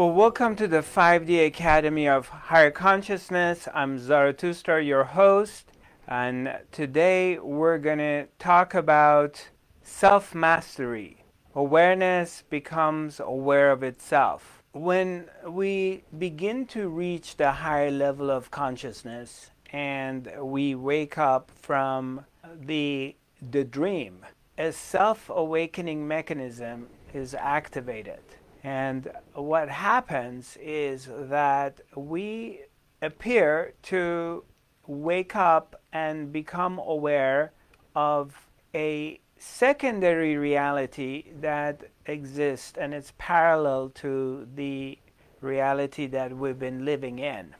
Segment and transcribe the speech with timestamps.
[0.00, 3.68] Well, welcome to the 5D Academy of Higher Consciousness.
[3.74, 5.72] I'm Zarathustra, your host,
[6.08, 9.50] and today we're going to talk about
[9.82, 11.22] self mastery.
[11.54, 14.62] Awareness becomes aware of itself.
[14.72, 22.24] When we begin to reach the higher level of consciousness and we wake up from
[22.58, 23.16] the,
[23.50, 24.24] the dream,
[24.56, 28.22] a self awakening mechanism is activated
[28.62, 32.60] and what happens is that we
[33.00, 34.44] appear to
[34.86, 37.52] wake up and become aware
[37.94, 44.98] of a secondary reality that exists and it's parallel to the
[45.40, 47.54] reality that we've been living in.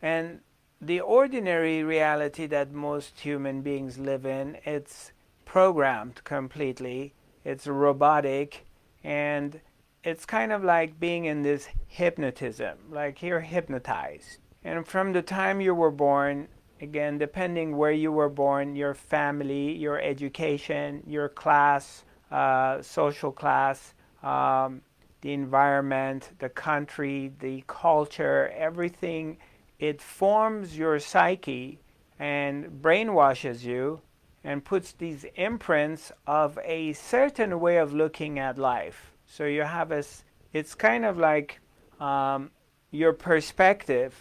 [0.00, 0.40] And
[0.80, 5.12] the ordinary reality that most human beings live in, it's
[5.44, 8.64] programmed completely, it's robotic,
[9.02, 9.60] and
[10.04, 14.38] it's kind of like being in this hypnotism, like you're hypnotized.
[14.64, 16.48] And from the time you were born,
[16.80, 23.94] again, depending where you were born, your family, your education, your class, uh, social class,
[24.24, 24.82] um,
[25.20, 29.38] the environment, the country, the culture, everything,
[29.78, 31.78] it forms your psyche
[32.18, 34.00] and brainwashes you
[34.42, 39.92] and puts these imprints of a certain way of looking at life so you have
[39.92, 40.04] a,
[40.52, 41.58] it's kind of like
[42.00, 42.50] um,
[42.90, 44.14] your perspective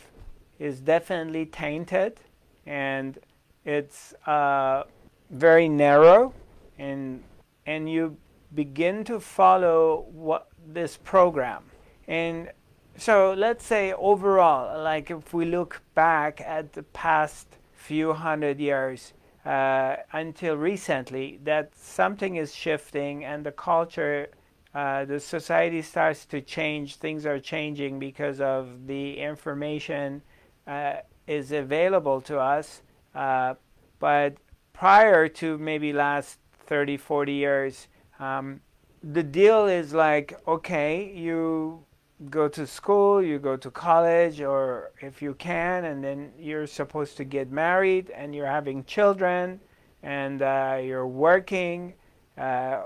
[0.58, 2.18] is definitely tainted
[2.66, 3.20] and
[3.66, 4.84] it's uh,
[5.30, 6.34] very narrow
[6.80, 7.22] and
[7.66, 8.16] and you
[8.56, 11.64] begin to follow what this program.
[12.08, 12.50] And
[12.96, 19.12] so let's say overall like if we look back at the past few hundred years
[19.46, 24.30] uh, until recently that something is shifting and the culture
[24.74, 26.96] uh, the society starts to change.
[26.96, 30.22] Things are changing because of the information
[30.66, 30.94] uh,
[31.28, 32.82] is available to us.
[33.14, 33.56] Uh,
[34.00, 34.36] but
[34.74, 37.88] prior to maybe last 30, 40 years,
[38.20, 38.62] um,
[39.04, 41.84] the deal is like, okay, you
[42.30, 47.18] go to school, you go to college, or if you can, and then you're supposed
[47.18, 49.60] to get married, and you're having children,
[50.04, 51.94] and uh, you're working
[52.38, 52.84] uh,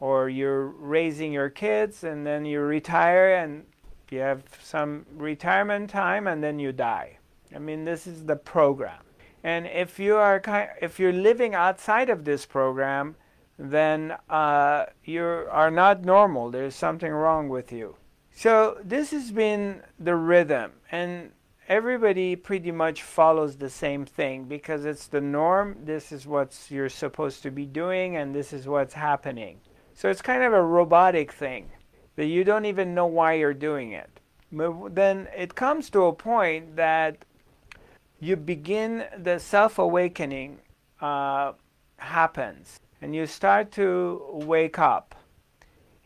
[0.00, 3.64] or you're raising your kids and then you retire and
[4.10, 7.18] you have some retirement time and then you die.
[7.54, 9.02] I mean, this is the program.
[9.42, 10.42] And if you are
[10.82, 13.16] if you're living outside of this program,
[13.58, 16.50] then uh, you are not normal.
[16.50, 17.96] There's something wrong with you.
[18.32, 21.30] So this has been the rhythm, and
[21.68, 25.78] everybody pretty much follows the same thing because it's the norm.
[25.84, 29.60] This is what you're supposed to be doing, and this is what's happening.
[29.96, 31.70] So it's kind of a robotic thing
[32.16, 34.10] that you don't even know why you're doing it.
[34.52, 37.24] But then it comes to a point that
[38.20, 40.58] you begin the self awakening
[41.00, 41.52] uh,
[41.96, 45.14] happens and you start to wake up.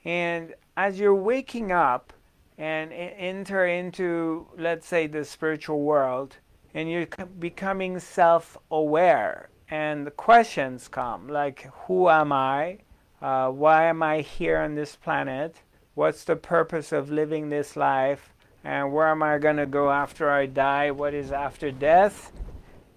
[0.04, 2.12] And as you're waking up
[2.58, 6.36] and enter into, let's say, the spiritual world,
[6.74, 7.08] and you're
[7.40, 12.78] becoming self aware, and the questions come like, Who am I?
[13.20, 15.56] Uh, why am I here on this planet?
[15.94, 18.34] What's the purpose of living this life?
[18.64, 20.90] And where am I going to go after I die?
[20.90, 22.32] What is after death?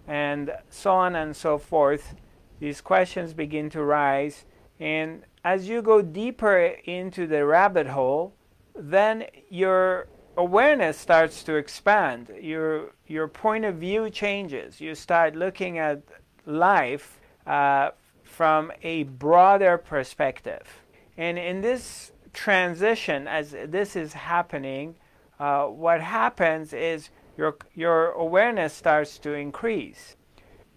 [0.08, 2.16] And so on and so forth.
[2.60, 4.46] These questions begin to rise.
[4.80, 8.34] And as you go deeper into the rabbit hole,
[8.76, 10.08] then your
[10.38, 12.32] awareness starts to expand.
[12.42, 14.80] Your, your point of view changes.
[14.80, 16.02] You start looking at
[16.46, 17.92] life uh,
[18.34, 20.82] from a broader perspective.
[21.18, 24.96] And in this transition, as this is happening,
[25.40, 30.16] uh, what happens is your, your awareness starts to increase.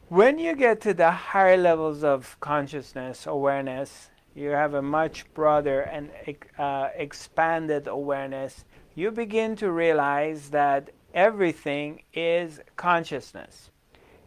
[0.08, 5.80] When you get to the higher levels of consciousness, awareness, you have a much broader
[5.80, 6.10] and
[6.58, 8.64] uh, expanded awareness.
[8.94, 13.70] You begin to realize that everything is consciousness,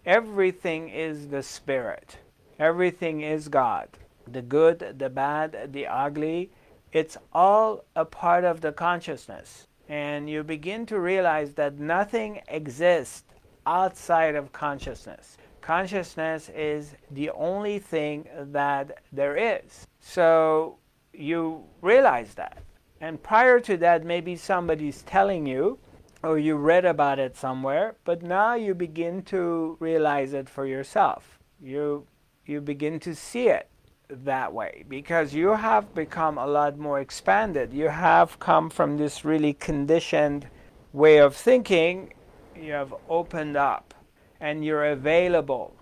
[0.03, 2.17] everything is the spirit.
[2.59, 3.87] Everything is God.
[4.27, 6.51] The good, the bad, the ugly,
[6.91, 9.67] it's all a part of the consciousness.
[9.87, 13.23] And you begin to realize that nothing exists
[13.65, 15.37] outside of consciousness.
[15.61, 19.87] Consciousness is the only thing that there is.
[19.99, 20.77] So
[21.13, 22.63] you realize that.
[23.01, 25.79] And prior to that, maybe somebody's telling you,
[26.23, 31.39] or you read about it somewhere, but now you begin to realize it for yourself.
[31.61, 32.05] You
[32.49, 33.69] you begin to see it.
[34.09, 37.71] that way because you have become a lot more expanded.
[37.71, 40.47] You have come from this really conditioned
[40.93, 42.13] way of thinking,
[42.55, 43.93] you have opened up
[44.39, 45.75] and you're available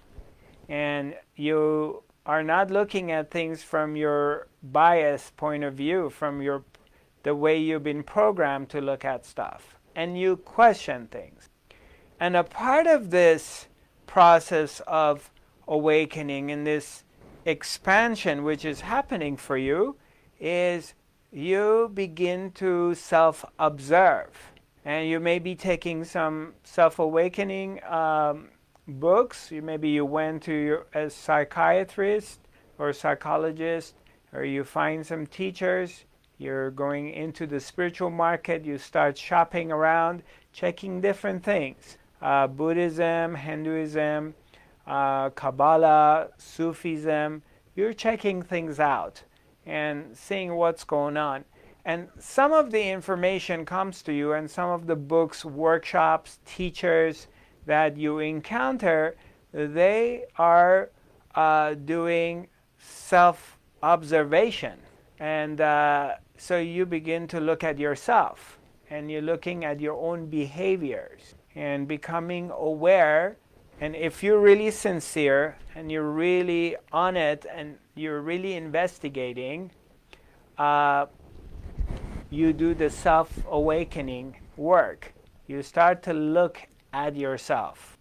[0.68, 6.66] and you are not looking at things from your bias point of view, from your
[7.24, 11.50] the way you've been programmed to look at stuff, and you question things.
[12.20, 13.68] And a part of this
[14.06, 15.30] process of
[15.68, 17.04] awakening and this
[17.46, 19.96] expansion which is happening for you
[20.40, 20.94] is
[21.32, 24.52] you begin to self observe.
[24.86, 28.50] And you may be taking some self awakening um,
[28.88, 29.52] books.
[29.52, 32.40] You, maybe you went to a psychiatrist
[32.78, 33.96] or psychologist,
[34.34, 36.06] or you find some teachers.
[36.38, 38.64] You're going into the spiritual market.
[38.64, 40.24] You start shopping around,
[40.54, 44.34] checking different things uh, Buddhism, Hinduism,
[44.88, 47.44] uh, Kabbalah, Sufism.
[47.76, 49.24] You're checking things out
[49.66, 51.46] and seeing what's going on.
[51.86, 57.28] And some of the information comes to you, and some of the books, workshops, teachers
[57.66, 59.16] that you encounter,
[59.54, 60.90] they are
[61.36, 62.48] uh, doing
[62.78, 64.80] self observation.
[65.20, 68.60] And uh, so you begin to look at yourself
[68.90, 73.38] and you're looking at your own behaviors and becoming aware.
[73.80, 79.72] And if you're really sincere and you're really on it and you're really investigating,
[80.58, 81.06] uh,
[82.30, 85.14] you do the self awakening work.
[85.46, 87.98] You start to look at yourself.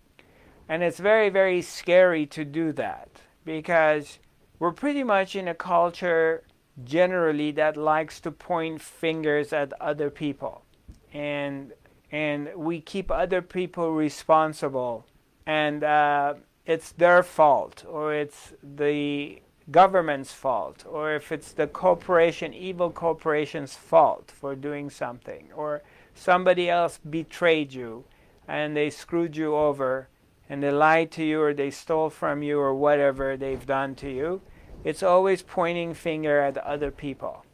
[0.68, 3.08] And it's very, very scary to do that
[3.44, 4.18] because
[4.58, 6.42] we're pretty much in a culture
[6.84, 10.62] generally that likes to point fingers at other people.
[11.12, 11.72] And
[12.12, 15.04] and we keep other people responsible,
[15.46, 16.34] and uh,
[16.66, 19.40] it's their fault, or it's the
[19.70, 25.82] government's fault, or if it's the corporation, evil corporation's fault for doing something, or
[26.14, 28.04] somebody else betrayed you
[28.48, 30.08] and they screwed you over
[30.48, 34.10] and they lied to you or they stole from you or whatever they've done to
[34.10, 34.40] you.
[34.84, 37.44] It's always pointing finger at other people.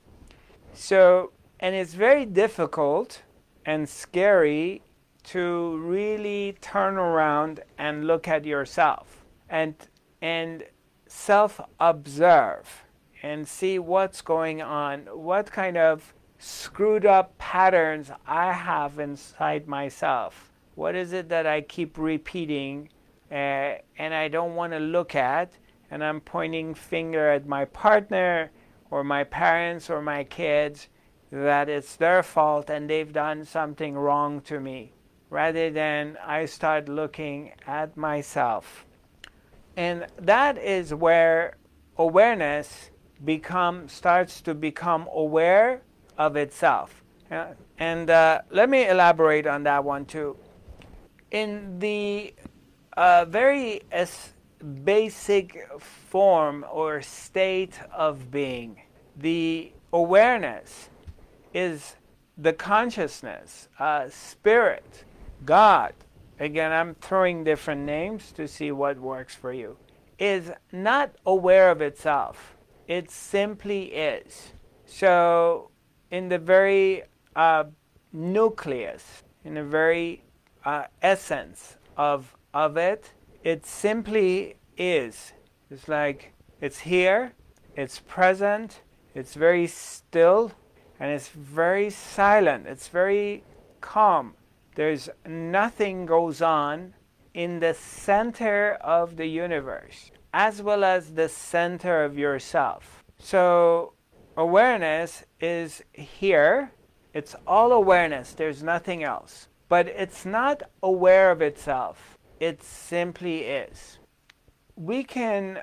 [0.75, 3.23] So, and it's very difficult
[3.65, 4.83] and scary
[5.25, 9.75] to really turn around and look at yourself and
[10.21, 10.65] and
[11.07, 12.85] self observe
[13.23, 20.51] and see what's going on what kind of screwed up patterns i have inside myself.
[20.75, 22.89] What is it that i keep repeating
[23.31, 25.53] uh, and i don't want to look at
[25.91, 28.51] and i'm pointing finger at my partner
[28.91, 30.89] or my parents or my kids
[31.33, 34.93] that it's their fault and they've done something wrong to me,
[35.33, 38.85] rather than I start looking at myself.
[39.79, 41.57] And that is where
[41.97, 42.91] awareness
[43.25, 45.81] become starts to become aware
[46.19, 47.03] of itself.
[47.79, 50.37] And uh, let me elaborate on that one too.
[51.31, 52.35] In the
[52.95, 53.81] uh, very
[54.85, 55.67] basic
[56.11, 58.83] form or state of being,
[59.17, 60.91] the awareness
[61.55, 61.97] is
[62.37, 65.05] the consciousness, uh, spirit,
[65.45, 65.95] God.
[66.39, 69.77] Again, I'm throwing different names to see what works for you.
[70.19, 72.57] Is not aware of itself.
[72.89, 74.53] It simply is.
[74.87, 75.71] So,
[76.11, 77.03] in the very
[77.35, 77.65] uh,
[78.13, 80.25] nucleus, in the very
[80.65, 83.13] uh, essence of of it,
[83.43, 85.33] it simply is.
[85.71, 87.33] It's like it's here,
[87.77, 88.83] it's present,
[89.15, 90.53] it's very still,
[91.01, 92.67] and it's very silent.
[92.67, 93.43] It's very
[93.81, 94.35] calm.
[94.75, 96.95] There's nothing goes on
[97.35, 103.05] in the center of the universe as well as the center of yourself.
[103.19, 103.93] So
[104.37, 106.73] awareness is here.
[107.13, 108.33] It's all awareness.
[108.33, 109.49] There's nothing else.
[109.69, 112.19] But it's not aware of itself.
[112.41, 113.99] It simply is.
[114.77, 115.61] We can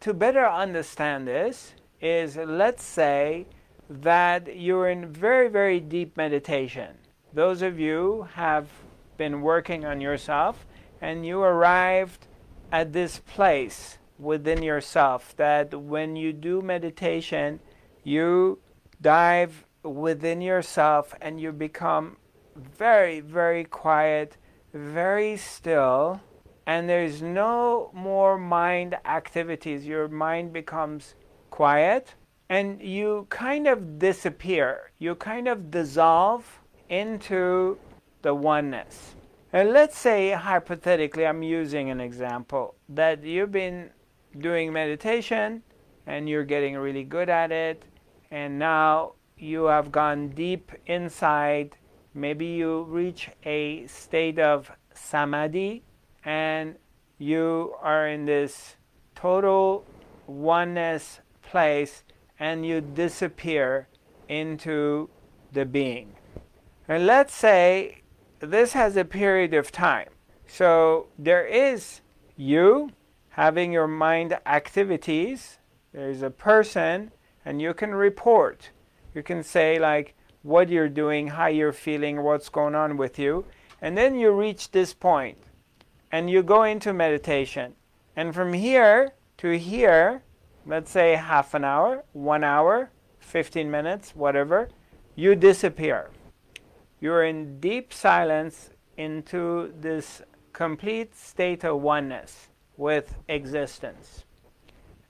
[0.00, 3.46] to better understand this is let's say
[3.88, 6.96] that you're in very, very deep meditation.
[7.34, 8.68] Those of you have
[9.16, 10.66] been working on yourself
[11.00, 12.26] and you arrived
[12.70, 17.60] at this place within yourself that when you do meditation,
[18.04, 18.58] you
[19.00, 22.16] dive within yourself and you become
[22.54, 24.36] very, very quiet,
[24.74, 26.20] very still,
[26.66, 29.86] and there's no more mind activities.
[29.86, 31.14] Your mind becomes
[31.50, 32.14] quiet
[32.48, 34.92] and you kind of disappear.
[34.98, 36.61] You kind of dissolve
[36.92, 37.78] into
[38.20, 39.14] the oneness.
[39.52, 43.90] And let's say, hypothetically, I'm using an example that you've been
[44.38, 45.62] doing meditation
[46.06, 47.82] and you're getting really good at it.
[48.30, 51.76] And now you have gone deep inside.
[52.14, 55.82] Maybe you reach a state of samadhi
[56.24, 56.76] and
[57.16, 58.76] you are in this
[59.14, 59.86] total
[60.26, 62.04] oneness place
[62.38, 63.88] and you disappear
[64.28, 65.08] into
[65.52, 66.12] the being.
[66.88, 68.02] And let's say
[68.40, 70.08] this has a period of time.
[70.46, 72.00] So there is
[72.36, 72.90] you
[73.30, 75.58] having your mind activities,
[75.92, 77.12] there's a person,
[77.44, 78.70] and you can report.
[79.14, 83.44] You can say, like, what you're doing, how you're feeling, what's going on with you.
[83.80, 85.38] And then you reach this point
[86.10, 87.74] and you go into meditation.
[88.16, 90.22] And from here to here,
[90.66, 94.68] let's say half an hour, one hour, 15 minutes, whatever,
[95.14, 96.10] you disappear.
[97.02, 104.24] You're in deep silence into this complete state of oneness with existence.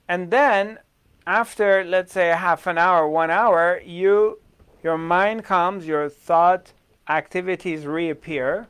[0.08, 0.78] And then,
[1.26, 4.40] after let's say half an hour, one hour, you
[4.82, 6.72] your mind comes, your thought
[7.10, 8.68] activities reappear,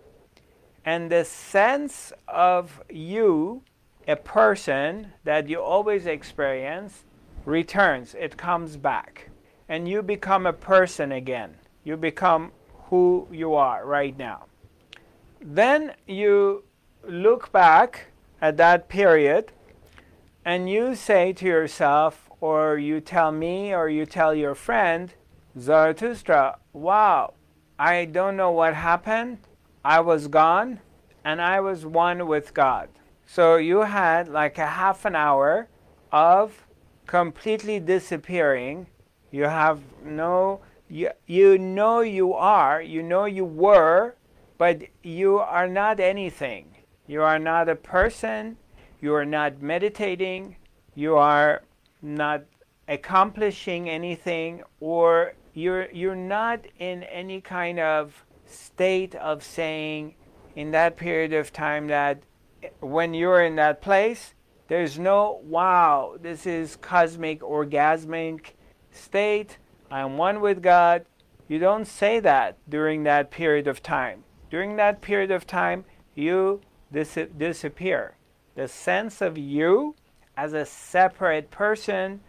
[0.84, 3.62] and the sense of you,
[4.08, 7.04] a person that you always experience,
[7.44, 8.16] returns.
[8.18, 9.30] It comes back.
[9.68, 11.54] And you become a person again.
[11.84, 12.50] You become
[12.92, 14.44] who you are right now.
[15.40, 16.64] Then you
[17.02, 18.08] look back
[18.42, 19.50] at that period
[20.44, 25.14] and you say to yourself, or you tell me, or you tell your friend,
[25.58, 27.32] Zarathustra, wow,
[27.78, 29.38] I don't know what happened.
[29.82, 30.80] I was gone
[31.24, 32.90] and I was one with God.
[33.24, 35.66] So you had like a half an hour
[36.12, 36.66] of
[37.06, 38.88] completely disappearing.
[39.30, 40.60] You have no,
[40.92, 44.14] you, you know you are, you know you were,
[44.58, 46.76] but you are not anything.
[47.06, 48.58] You are not a person,
[49.00, 50.56] you are not meditating,
[50.94, 51.62] you are
[52.02, 52.42] not
[52.88, 60.14] accomplishing anything, or you're, you're not in any kind of state of saying
[60.56, 62.22] in that period of time that
[62.80, 64.34] when you're in that place,
[64.68, 68.52] there's no, wow, this is cosmic, orgasmic
[68.90, 69.56] state.
[69.92, 71.04] I'm one with God.
[71.48, 74.24] You don't say that during that period of time.
[74.50, 75.84] During that period of time,
[76.14, 78.16] you dis- disappear.
[78.54, 79.94] The sense of you
[80.34, 82.20] as a separate person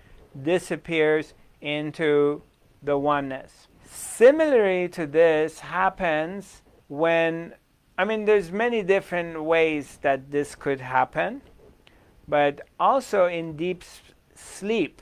[0.41, 2.41] disappears into
[2.81, 3.69] the oneness.
[3.85, 7.53] Similarly to this happens when
[7.97, 11.41] I mean there's many different ways that this could happen,
[12.27, 13.85] but also in deep
[14.35, 15.01] sleep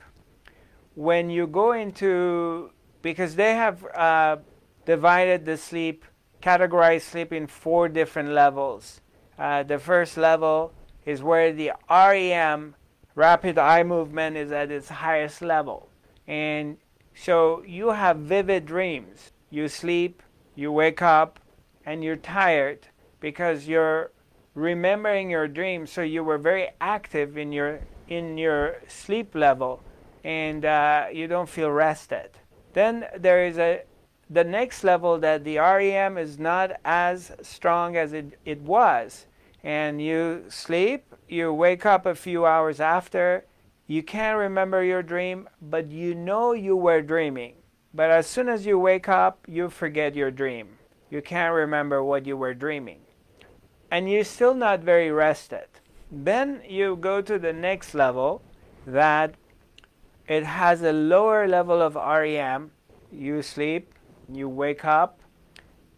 [0.94, 2.70] when you go into
[3.02, 4.36] because they have uh,
[4.84, 6.04] divided the sleep,
[6.42, 9.00] categorized sleep in four different levels.
[9.38, 10.72] Uh, the first level
[11.04, 12.74] is where the REM,
[13.14, 15.88] rapid eye movement, is at its highest level.
[16.26, 16.76] And
[17.14, 19.32] so you have vivid dreams.
[19.50, 20.22] You sleep,
[20.54, 21.40] you wake up,
[21.84, 22.86] and you're tired
[23.20, 24.12] because you're
[24.54, 25.90] remembering your dreams.
[25.90, 29.82] So you were very active in your in your sleep level,
[30.24, 32.30] and uh, you don't feel rested.
[32.72, 33.82] Then there is a
[34.30, 39.26] the next level that the REM is not as strong as it, it was.
[39.62, 43.44] And you sleep, you wake up a few hours after,
[43.86, 47.56] you can't remember your dream, but you know you were dreaming.
[47.92, 50.78] But as soon as you wake up, you forget your dream.
[51.10, 53.00] You can't remember what you were dreaming.
[53.90, 55.66] And you're still not very rested.
[56.10, 58.40] Then you go to the next level
[58.86, 59.34] that
[60.32, 62.70] it has a lower level of REM.
[63.10, 63.92] You sleep,
[64.32, 65.20] you wake up,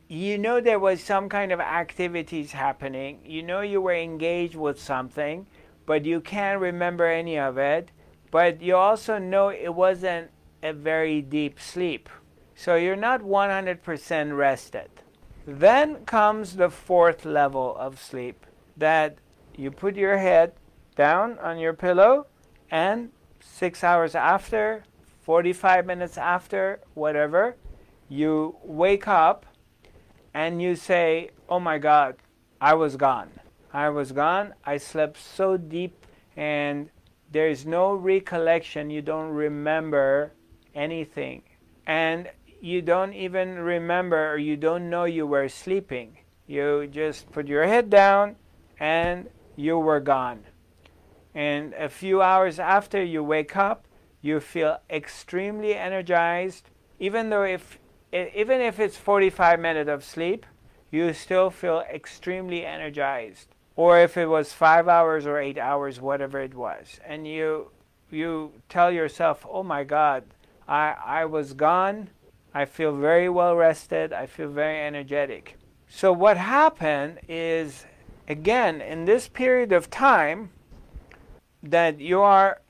[0.09, 4.81] you know there was some kind of activities happening, you know you were engaged with
[4.81, 5.47] something,
[5.87, 7.91] but you can't remember any of it.
[8.31, 10.31] But you also know it wasn't
[10.63, 12.09] a very deep sleep.
[12.57, 14.89] So you're not 100% rested.
[15.47, 19.19] Then comes the fourth level of sleep that
[19.57, 20.55] you put your head
[20.97, 22.27] down on your pillow
[22.71, 23.11] and
[23.45, 24.85] six hours after,
[25.23, 27.57] 45 minutes after, whatever,
[28.09, 29.47] you wake up
[30.33, 32.17] and you say, Oh my God,
[32.61, 33.31] I was gone.
[33.73, 34.55] I was gone.
[34.65, 36.89] I slept so deep, and
[37.31, 38.91] there is no recollection.
[38.91, 40.33] You don't remember
[40.75, 41.43] anything.
[41.87, 46.17] And you don't even remember or you don't know you were sleeping.
[46.47, 48.37] You just put your head down
[48.81, 50.45] and you were gone.
[51.35, 53.87] And a few hours after you wake up,
[54.21, 56.71] you feel extremely energized.
[56.99, 57.79] Even though if
[58.13, 60.47] even if it's 45 minutes of sleep,
[60.91, 66.41] you still feel extremely energized or if it was five hours or eight hours, whatever
[66.41, 67.71] it was, and you
[68.11, 70.25] you tell yourself, "Oh my God,
[70.69, 72.11] I I was gone.
[72.55, 74.13] I feel very well rested.
[74.13, 75.57] I feel very energetic."
[75.89, 77.87] So what happened is
[78.29, 80.51] again in this period of time
[81.65, 82.61] that you are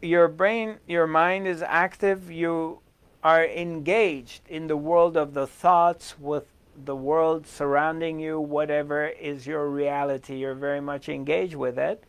[0.00, 2.78] your brain your mind is active you
[3.22, 6.44] are engaged in the world of the thoughts with
[6.84, 12.04] the world surrounding you whatever is your reality you're very much engaged with it.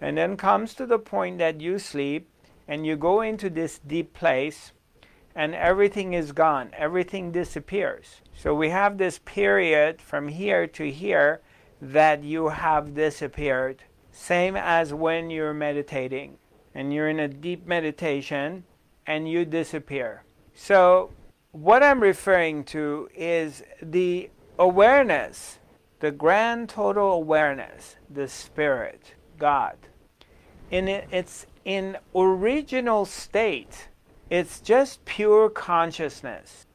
[0.00, 2.28] And then comes to the point that you sleep
[2.66, 4.72] and you go into this deep place
[5.34, 8.20] and everything is gone everything disappears.
[8.34, 11.40] So we have this period from here to here
[11.80, 16.36] that you have disappeared same as when you're meditating
[16.74, 18.64] and you're in a deep meditation
[19.06, 20.22] and you disappear.
[20.54, 21.10] So,
[21.50, 25.58] what I'm referring to is the awareness,
[26.00, 29.76] the grand total awareness, the Spirit, God.
[30.70, 33.88] In its in original state,
[34.30, 36.66] it's just pure consciousness.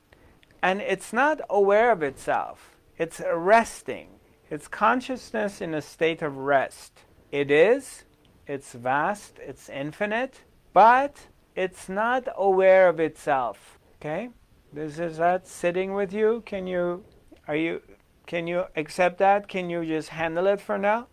[0.62, 2.78] And it's not aware of itself.
[2.98, 4.10] It's resting.
[4.50, 7.02] It's consciousness in a state of rest.
[7.32, 8.06] It is,
[8.46, 10.44] it's vast, it's infinite,
[10.74, 13.78] but it's not aware of itself.
[14.00, 14.30] Okay?
[14.72, 16.44] This is that sitting with you.
[16.46, 17.04] Can you
[17.48, 17.82] are you
[18.26, 19.48] can you accept that?
[19.48, 21.08] Can you just handle it for now?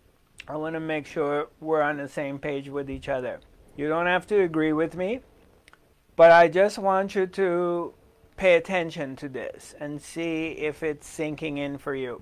[0.47, 3.39] I want to make sure we're on the same page with each other.
[3.75, 5.21] You don't have to agree with me,
[6.15, 7.93] but I just want you to
[8.37, 12.21] pay attention to this and see if it's sinking in for you.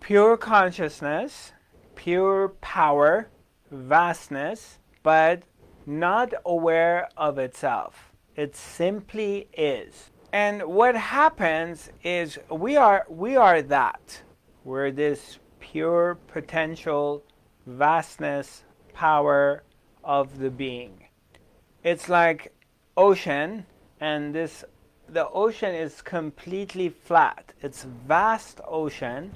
[0.00, 1.52] Pure consciousness
[1.94, 3.28] pure power,
[3.70, 5.42] vastness, but
[5.86, 8.12] not aware of itself.
[8.36, 10.10] It simply is.
[10.32, 14.22] And what happens is we are we are that.
[14.64, 17.24] We're this pure potential
[17.66, 19.64] vastness power
[20.04, 21.06] of the being.
[21.82, 22.52] It's like
[22.96, 23.66] ocean
[24.00, 24.64] and this
[25.08, 27.52] the ocean is completely flat.
[27.60, 29.32] It's vast ocean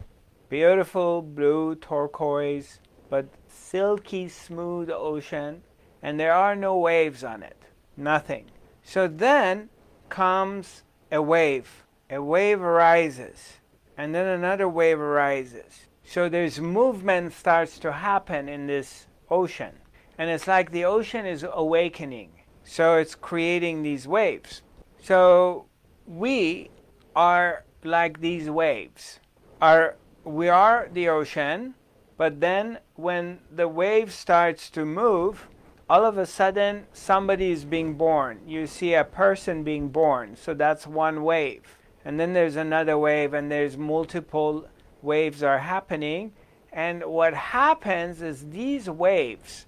[0.55, 2.79] beautiful blue turquoise
[3.11, 5.61] but silky smooth ocean
[6.01, 7.61] and there are no waves on it.
[7.97, 8.45] Nothing.
[8.85, 9.69] So then
[10.09, 11.85] comes a wave.
[12.09, 13.55] A wave arises
[13.99, 15.89] and then another wave arises.
[16.05, 19.73] So there's movement starts to happen in this ocean
[20.19, 22.31] and it's like the ocean is awakening.
[22.63, 24.63] So it's creating these waves.
[25.03, 25.67] So
[26.07, 26.71] we
[27.17, 29.19] are like these waves
[29.65, 31.75] our we are the ocean,
[32.17, 35.49] but then when the wave starts to move,
[35.89, 38.41] all of a sudden somebody is being born.
[38.47, 41.79] You see a person being born, so that's one wave.
[42.05, 44.69] And then there's another wave, and there's multiple
[45.03, 46.33] waves are happening.
[46.73, 49.67] And what happens is these waves,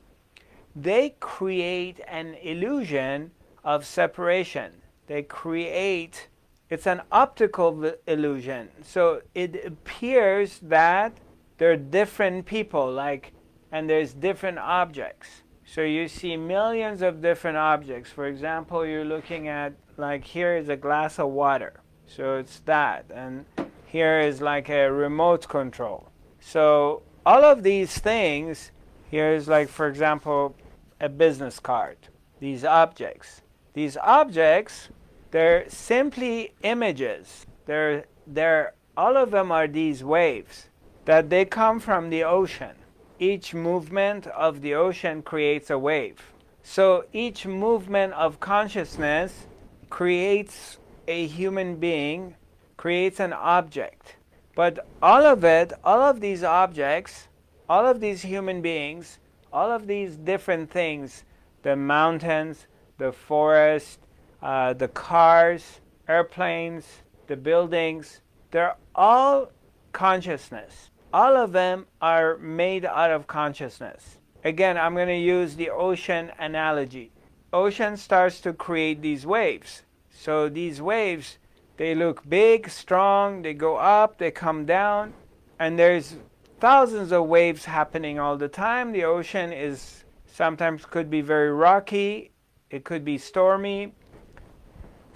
[0.75, 3.31] they create an illusion
[3.65, 4.73] of separation.
[5.07, 6.29] They create
[6.69, 8.69] it's an optical illusion.
[8.83, 11.19] So it appears that
[11.59, 13.33] there are different people, like,
[13.73, 15.43] and there's different objects.
[15.65, 18.11] So you see millions of different objects.
[18.11, 21.81] For example, you're looking at, like, here is a glass of water.
[22.07, 23.07] So it's that.
[23.13, 23.45] And
[23.87, 26.09] here is like a remote control.
[26.41, 28.71] So all of these things,
[29.11, 30.55] here is like, for example,
[31.01, 31.97] a business card.
[32.39, 33.43] These objects.
[33.75, 34.89] These objects
[35.37, 37.45] they're simply images.
[37.67, 40.71] They're, they're, all of them are these waves
[41.05, 42.75] that they come from the ocean.
[43.19, 46.33] Each movement of the ocean creates a wave.
[46.63, 49.47] So each movement of consciousness
[49.91, 52.37] creates a human being,
[52.79, 54.17] creates an object.
[54.55, 57.29] But all of it, all of these objects,
[57.69, 59.19] all of these human beings,
[59.53, 61.25] all of these different things
[61.63, 63.99] the mountains, the forest,
[64.43, 66.85] uh, the cars, airplanes,
[67.27, 68.21] the buildings,
[68.51, 69.51] they're all
[69.93, 70.91] consciousness.
[71.13, 74.19] All of them are made out of consciousness.
[74.45, 77.11] Again, I'm going to use the ocean analogy.
[77.53, 79.83] Ocean starts to create these waves.
[80.11, 81.39] So these waves,
[81.77, 85.15] they look big, strong, they go up, they come down,
[85.59, 86.17] and there's
[86.61, 88.93] thousands of waves happening all the time.
[88.93, 92.33] The ocean is sometimes could be very rocky,
[92.71, 93.93] it could be stormy,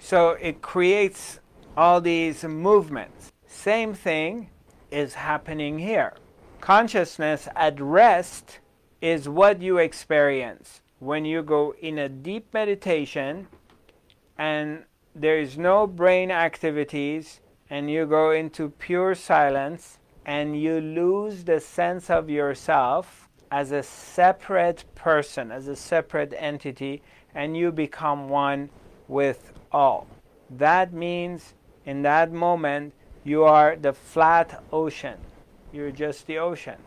[0.01, 1.39] so it creates
[1.77, 3.31] all these movements.
[3.47, 4.49] Same thing
[4.89, 6.13] is happening here.
[6.59, 8.59] Consciousness at rest
[8.99, 13.47] is what you experience when you go in a deep meditation
[14.37, 14.83] and
[15.15, 21.59] there is no brain activities and you go into pure silence and you lose the
[21.59, 27.01] sense of yourself as a separate person, as a separate entity,
[27.35, 28.69] and you become one
[29.07, 30.07] with all.
[30.49, 31.53] That means
[31.85, 35.17] in that moment you are the flat ocean.
[35.71, 36.77] You're just the ocean.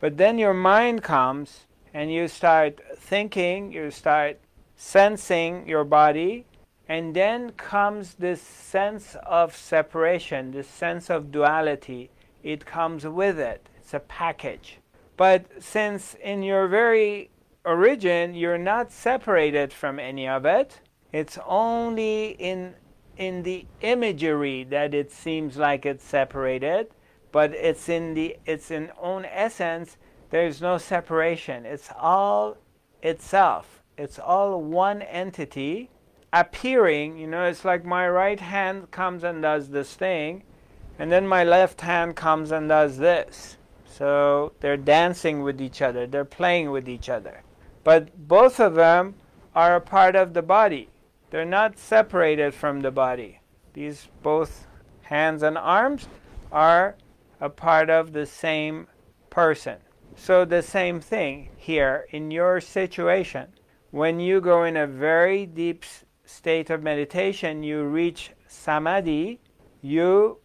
[0.00, 4.38] But then your mind comes and you start thinking, you start
[4.76, 6.46] sensing your body,
[6.88, 12.10] and then comes this sense of separation, this sense of duality.
[12.42, 14.78] It comes with it, it's a package.
[15.16, 17.30] But since in your very
[17.64, 20.80] origin you're not separated from any of it,
[21.12, 22.74] it's only in
[23.16, 26.88] in the imagery that it seems like it's separated,
[27.32, 29.96] but it's in the it's in own essence
[30.30, 31.66] there's no separation.
[31.66, 32.56] It's all
[33.02, 33.82] itself.
[33.98, 35.90] It's all one entity
[36.32, 40.42] appearing, you know, it's like my right hand comes and does this thing,
[40.98, 43.56] and then my left hand comes and does this.
[43.86, 47.42] So they're dancing with each other, they're playing with each other.
[47.82, 49.14] But both of them
[49.54, 50.89] are a part of the body.
[51.30, 53.40] They're not separated from the body.
[53.72, 54.66] These both
[55.02, 56.08] hands and arms
[56.50, 56.96] are
[57.40, 58.88] a part of the same
[59.30, 59.78] person.
[60.16, 63.54] So, the same thing here in your situation.
[63.90, 65.84] When you go in a very deep
[66.24, 69.40] state of meditation, you reach samadhi,
[69.80, 70.38] you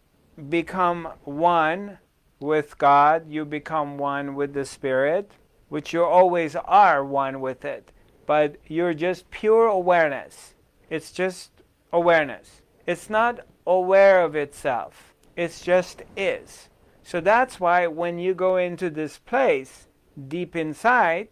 [0.48, 1.98] become one
[2.40, 5.32] with God, you become one with the Spirit,
[5.68, 7.92] which you always are one with it.
[8.24, 10.55] But you're just pure awareness.
[10.88, 11.50] It's just
[11.92, 12.62] awareness.
[12.86, 16.68] It's not aware of itself, it's just is.
[17.02, 19.86] So that's why when you go into this place
[20.28, 21.28] deep inside,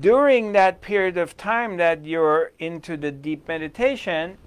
[0.00, 4.38] during that period of time that you're into the deep meditation,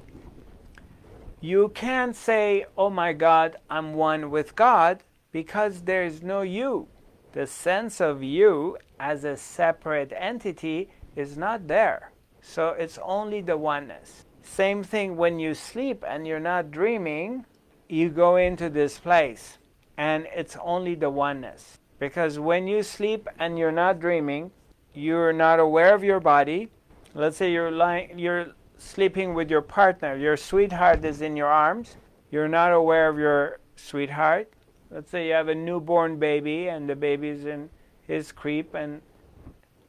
[1.41, 6.87] you can't say, Oh my God, I'm one with God, because there's no you.
[7.33, 12.11] The sense of you as a separate entity is not there.
[12.41, 14.25] So it's only the oneness.
[14.43, 17.45] Same thing when you sleep and you're not dreaming,
[17.87, 19.57] you go into this place
[19.97, 21.79] and it's only the oneness.
[21.97, 24.51] Because when you sleep and you're not dreaming,
[24.93, 26.69] you're not aware of your body.
[27.15, 31.95] Let's say you're lying you're sleeping with your partner, your sweetheart is in your arms.
[32.29, 34.51] You're not aware of your sweetheart.
[34.91, 37.69] Let's say you have a newborn baby and the baby's in
[38.07, 39.01] his creep and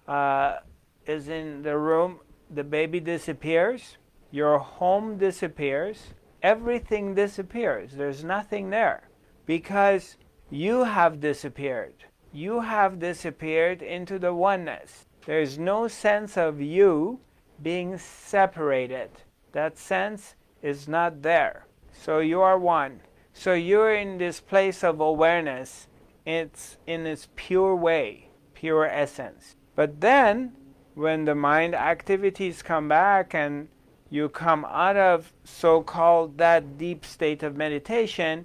[0.06, 0.58] uh,
[1.06, 2.20] is in the room.
[2.50, 3.96] The baby disappears
[4.34, 7.92] your home disappears, everything disappears.
[7.92, 9.08] There's nothing there
[9.46, 10.16] because
[10.50, 11.94] you have disappeared.
[12.32, 15.06] You have disappeared into the oneness.
[15.24, 17.20] There's no sense of you
[17.62, 19.10] being separated.
[19.52, 21.68] That sense is not there.
[21.92, 23.02] So you are one.
[23.32, 25.86] So you're in this place of awareness.
[26.26, 29.54] It's in its pure way, pure essence.
[29.76, 30.54] But then,
[30.94, 33.68] when the mind activities come back and
[34.10, 38.44] you come out of so-called that deep state of meditation,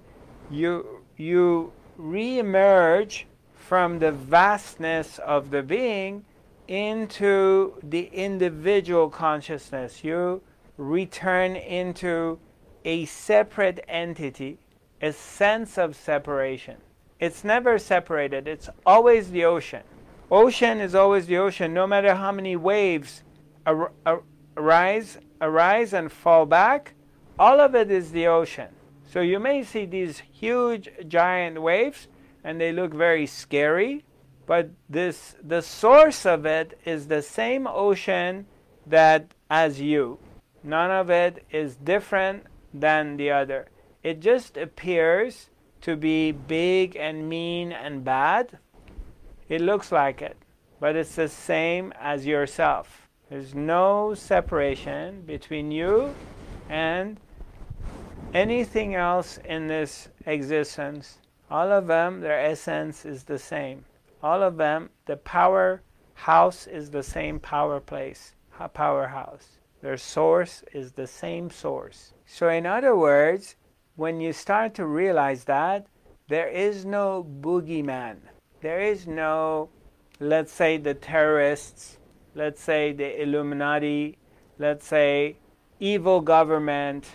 [0.50, 6.24] you you re-emerge from the vastness of the being
[6.66, 10.02] into the individual consciousness.
[10.02, 10.42] You
[10.76, 12.38] return into
[12.84, 14.58] a separate entity,
[15.02, 16.76] a sense of separation.
[17.20, 19.82] It's never separated, it's always the ocean.
[20.30, 23.22] Ocean is always the ocean, no matter how many waves
[23.66, 24.22] ar- ar-
[24.56, 26.94] arise arise and fall back,
[27.38, 28.68] all of it is the ocean.
[29.06, 32.08] So you may see these huge giant waves
[32.44, 34.04] and they look very scary,
[34.46, 38.46] but this the source of it is the same ocean
[38.86, 40.18] that as you.
[40.62, 43.68] None of it is different than the other.
[44.02, 45.50] It just appears
[45.80, 48.58] to be big and mean and bad.
[49.48, 50.36] It looks like it,
[50.78, 53.09] but it's the same as yourself.
[53.30, 56.16] There's no separation between you
[56.68, 57.20] and
[58.34, 61.18] anything else in this existence.
[61.48, 63.84] All of them, their essence is the same.
[64.20, 65.80] All of them, the power
[66.14, 68.34] house is the same power place,
[68.74, 69.60] powerhouse.
[69.80, 72.12] Their source is the same source.
[72.26, 73.54] So, in other words,
[73.94, 75.86] when you start to realize that,
[76.26, 78.16] there is no boogeyman.
[78.60, 79.70] There is no,
[80.18, 81.99] let's say, the terrorists
[82.34, 84.18] let's say the Illuminati,
[84.58, 85.36] let's say
[85.78, 87.06] evil government,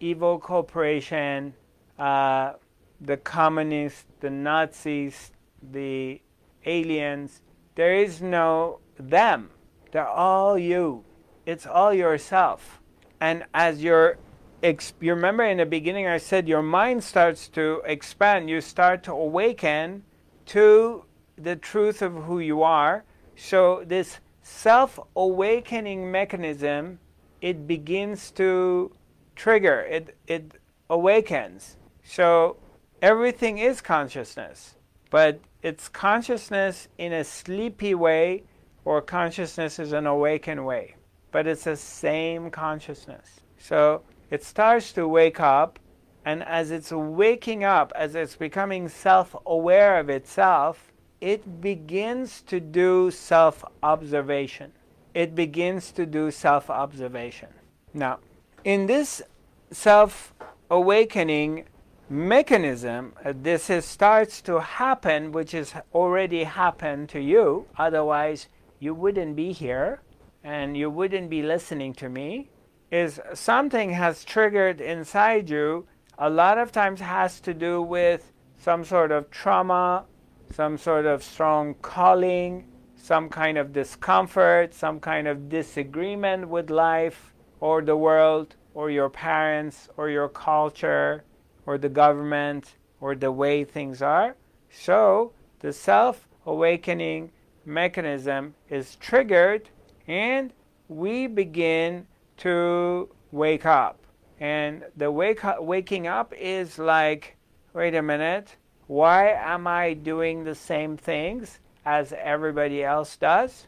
[0.00, 1.54] evil corporation,
[1.98, 2.52] uh,
[3.00, 5.32] the communists, the Nazis,
[5.72, 6.20] the
[6.64, 7.40] aliens.
[7.74, 9.50] There is no them.
[9.92, 11.04] They're all you.
[11.46, 12.80] It's all yourself.
[13.20, 14.18] And as you're,
[14.62, 18.48] you remember in the beginning I said your mind starts to expand.
[18.48, 20.04] You start to awaken
[20.46, 21.04] to
[21.36, 23.04] the truth of who you are.
[23.36, 26.98] So this self-awakening mechanism,
[27.40, 28.92] it begins to
[29.34, 29.80] trigger.
[29.80, 30.52] It it
[30.88, 31.78] awakens.
[32.04, 32.58] So
[33.00, 34.76] everything is consciousness,
[35.10, 38.44] but it's consciousness in a sleepy way,
[38.84, 40.96] or consciousness is an awakened way.
[41.32, 43.40] But it's the same consciousness.
[43.58, 45.78] So it starts to wake up,
[46.26, 50.92] and as it's waking up, as it's becoming self aware of itself,
[51.24, 54.70] it begins to do self observation.
[55.14, 57.48] It begins to do self observation.
[57.94, 58.18] Now,
[58.62, 59.22] in this
[59.70, 60.34] self
[60.70, 61.64] awakening
[62.10, 67.68] mechanism, uh, this is, starts to happen, which has already happened to you.
[67.78, 70.02] Otherwise, you wouldn't be here
[70.42, 72.50] and you wouldn't be listening to me.
[72.90, 75.86] Is something has triggered inside you,
[76.18, 80.04] a lot of times has to do with some sort of trauma,
[80.52, 87.34] some sort of strong calling, some kind of discomfort, some kind of disagreement with life
[87.60, 91.24] or the world or your parents or your culture
[91.66, 94.36] or the government or the way things are.
[94.70, 97.30] So the self awakening
[97.64, 99.68] mechanism is triggered
[100.06, 100.52] and
[100.88, 102.06] we begin
[102.38, 103.98] to wake up.
[104.40, 107.36] And the wake up, waking up is like,
[107.72, 113.66] wait a minute, why am I doing the same things as everybody else does?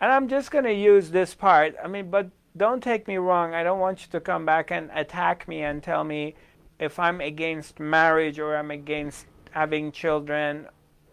[0.00, 1.74] And I'm just going to use this part.
[1.82, 3.54] I mean, but don't take me wrong.
[3.54, 6.34] I don't want you to come back and attack me and tell me
[6.78, 10.66] if I'm against marriage or I'm against having children.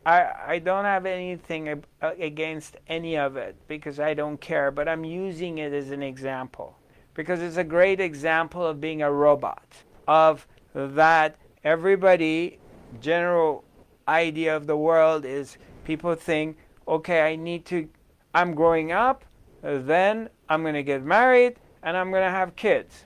[0.05, 1.69] I, I don't have anything
[2.01, 6.03] uh, against any of it because I don't care, but I'm using it as an
[6.03, 6.77] example
[7.13, 9.65] because it's a great example of being a robot,
[10.07, 12.59] of that everybody
[13.01, 13.63] general
[14.08, 17.88] idea of the world is people think, okay, I need to,
[18.34, 19.25] I'm growing up,
[19.62, 23.06] then I'm going to get married and I'm going to have kids.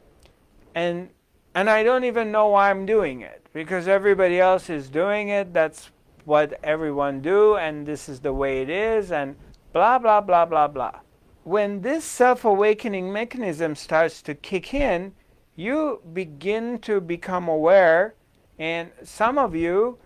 [0.76, 1.10] And
[1.56, 5.54] and I don't even know why I'm doing it because everybody else is doing it.
[5.54, 5.90] That's
[6.26, 9.36] what everyone do and this is the way it is and
[9.74, 11.00] blah blah blah blah blah.
[11.44, 15.14] When this self-awakening mechanism starts to kick in,
[15.56, 18.14] you begin to become aware
[18.60, 19.98] and some of you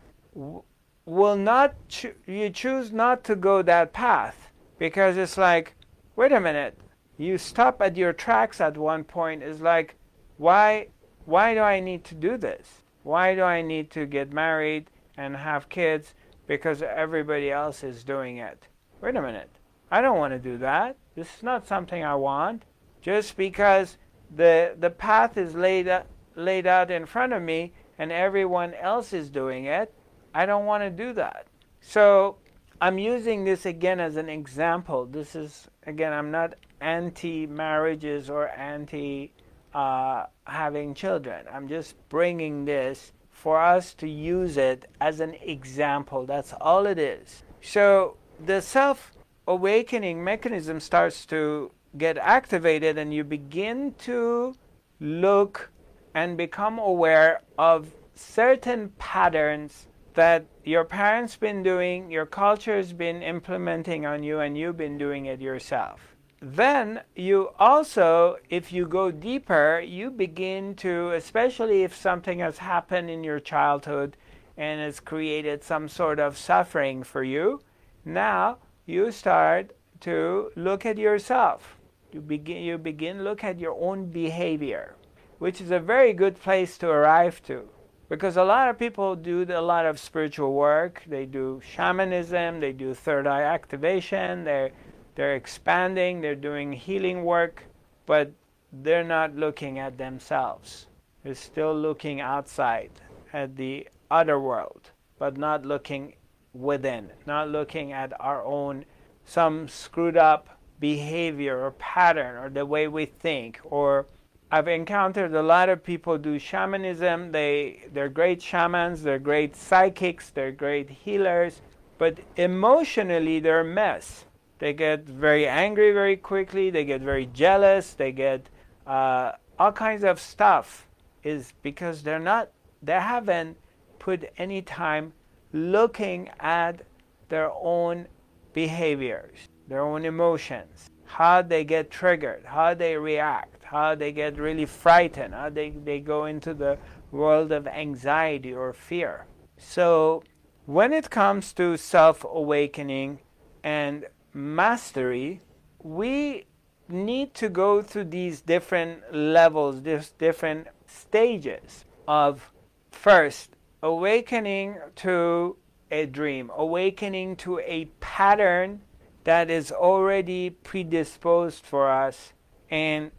[1.05, 5.75] will not cho- you choose not to go that path because it's like
[6.15, 6.77] wait a minute
[7.17, 9.95] you stop at your tracks at one point is like
[10.37, 10.87] why
[11.25, 12.81] why do i need to do this?
[13.03, 16.13] Why do i need to get married and have kids
[16.47, 18.67] because everybody else is doing it?
[19.01, 19.49] Wait a minute
[19.91, 20.97] i don't want to do that.
[21.15, 22.63] This is not something i want.
[23.01, 23.97] Just because
[24.35, 25.89] the the path is laid
[26.35, 29.93] laid out in front of me and everyone else is doing it
[30.33, 31.47] I don't want to do that.
[31.81, 32.37] So
[32.79, 35.05] I'm using this again as an example.
[35.05, 39.33] This is, again, I'm not anti marriages or anti
[39.73, 41.45] uh, having children.
[41.51, 46.25] I'm just bringing this for us to use it as an example.
[46.25, 47.43] That's all it is.
[47.61, 49.11] So the self
[49.47, 54.55] awakening mechanism starts to get activated, and you begin to
[54.99, 55.71] look
[56.13, 64.05] and become aware of certain patterns that your parents been doing, your culture's been implementing
[64.05, 66.15] on you, and you've been doing it yourself.
[66.41, 73.09] Then you also, if you go deeper, you begin to, especially if something has happened
[73.09, 74.17] in your childhood
[74.57, 77.61] and has created some sort of suffering for you,
[78.03, 81.77] now you start to look at yourself.
[82.11, 84.95] You begin, you begin look at your own behavior,
[85.41, 87.67] which is a very good place to arrive to
[88.09, 91.01] because a lot of people do a lot of spiritual work.
[91.07, 94.69] They do shamanism, they do third eye activation, they're,
[95.15, 97.63] they're expanding, they're doing healing work,
[98.05, 98.31] but
[98.71, 100.85] they're not looking at themselves.
[101.23, 102.91] They're still looking outside
[103.33, 106.13] at the other world, but not looking
[106.53, 108.85] within, not looking at our own
[109.25, 114.05] some screwed up behavior or pattern or the way we think or
[114.53, 117.31] I've encountered a lot of people do shamanism.
[117.31, 121.61] They they're great shamans, they're great psychics, they're great healers,
[121.97, 124.25] but emotionally they're a mess.
[124.59, 126.69] They get very angry very quickly.
[126.69, 127.93] They get very jealous.
[127.93, 128.49] They get
[128.85, 130.85] uh, all kinds of stuff.
[131.23, 132.51] Is because they're not
[132.83, 133.55] they haven't
[133.99, 135.13] put any time
[135.53, 136.81] looking at
[137.29, 138.05] their own
[138.51, 144.65] behaviors, their own emotions, how they get triggered, how they react how they get really
[144.65, 146.77] frightened, how they, they go into the
[147.09, 149.25] world of anxiety or fear.
[149.57, 150.23] So
[150.65, 153.19] when it comes to self awakening
[153.63, 155.39] and mastery,
[155.81, 156.45] we
[156.89, 162.51] need to go through these different levels, these different stages of
[162.91, 165.55] first awakening to
[165.89, 168.81] a dream, awakening to a pattern
[169.23, 172.33] that is already predisposed for us,
[172.69, 173.11] and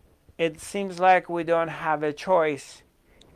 [0.42, 2.82] it seems like we don't have a choice,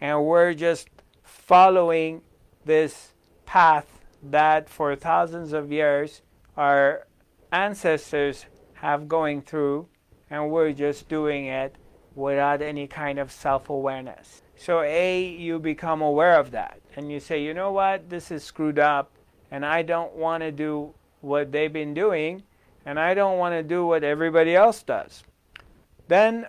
[0.01, 0.89] and we're just
[1.23, 2.21] following
[2.65, 3.13] this
[3.45, 6.23] path that for thousands of years
[6.57, 7.07] our
[7.53, 9.87] ancestors have going through
[10.31, 11.77] and we're just doing it
[12.17, 14.43] without any kind of self-awareness.
[14.57, 18.11] So a you become aware of that and you say you know what?
[18.11, 19.13] This is screwed up
[19.53, 22.43] and i don't want to do what they've been doing
[22.85, 25.23] and i don't want to do what everybody else does.
[26.09, 26.47] Then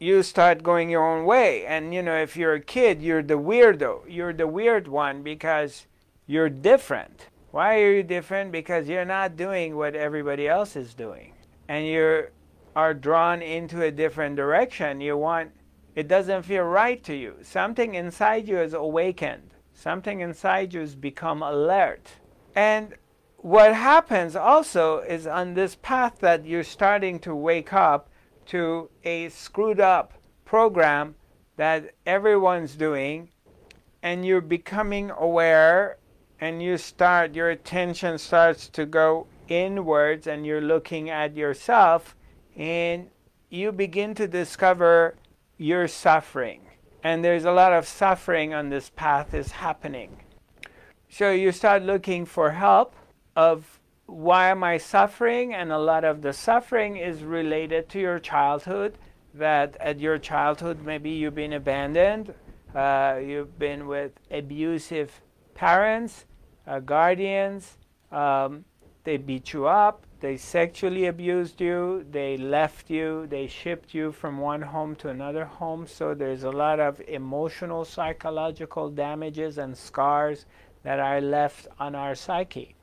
[0.00, 3.38] you start going your own way and you know if you're a kid you're the
[3.38, 5.86] weirdo you're the weird one because
[6.30, 7.26] you're different.
[7.50, 8.52] Why are you different?
[8.52, 11.32] Because you're not doing what everybody else is doing.
[11.66, 12.28] And you
[12.76, 15.00] are drawn into a different direction.
[15.00, 15.50] You want,
[15.96, 17.34] it doesn't feel right to you.
[17.42, 22.08] Something inside you is awakened, something inside you has become alert.
[22.54, 22.94] And
[23.38, 28.08] what happens also is on this path that you're starting to wake up
[28.50, 31.14] to a screwed up program
[31.56, 33.28] that everyone's doing,
[34.02, 35.98] and you're becoming aware
[36.40, 42.16] and you start, your attention starts to go inwards and you're looking at yourself
[42.56, 43.08] and
[43.50, 45.14] you begin to discover
[45.58, 46.62] your suffering.
[47.02, 50.16] And there's a lot of suffering on this path is happening.
[51.08, 52.94] So you start looking for help
[53.36, 53.79] of
[54.10, 55.54] why am I suffering?
[55.54, 58.98] And a lot of the suffering is related to your childhood.
[59.34, 62.34] That at your childhood, maybe you've been abandoned,
[62.74, 65.22] uh, you've been with abusive
[65.54, 66.24] parents,
[66.66, 67.78] uh, guardians.
[68.10, 68.64] Um,
[69.04, 74.38] they beat you up, they sexually abused you, they left you, they shipped you from
[74.38, 75.86] one home to another home.
[75.86, 80.44] So there's a lot of emotional, psychological damages and scars
[80.82, 82.74] that are left on our psyche.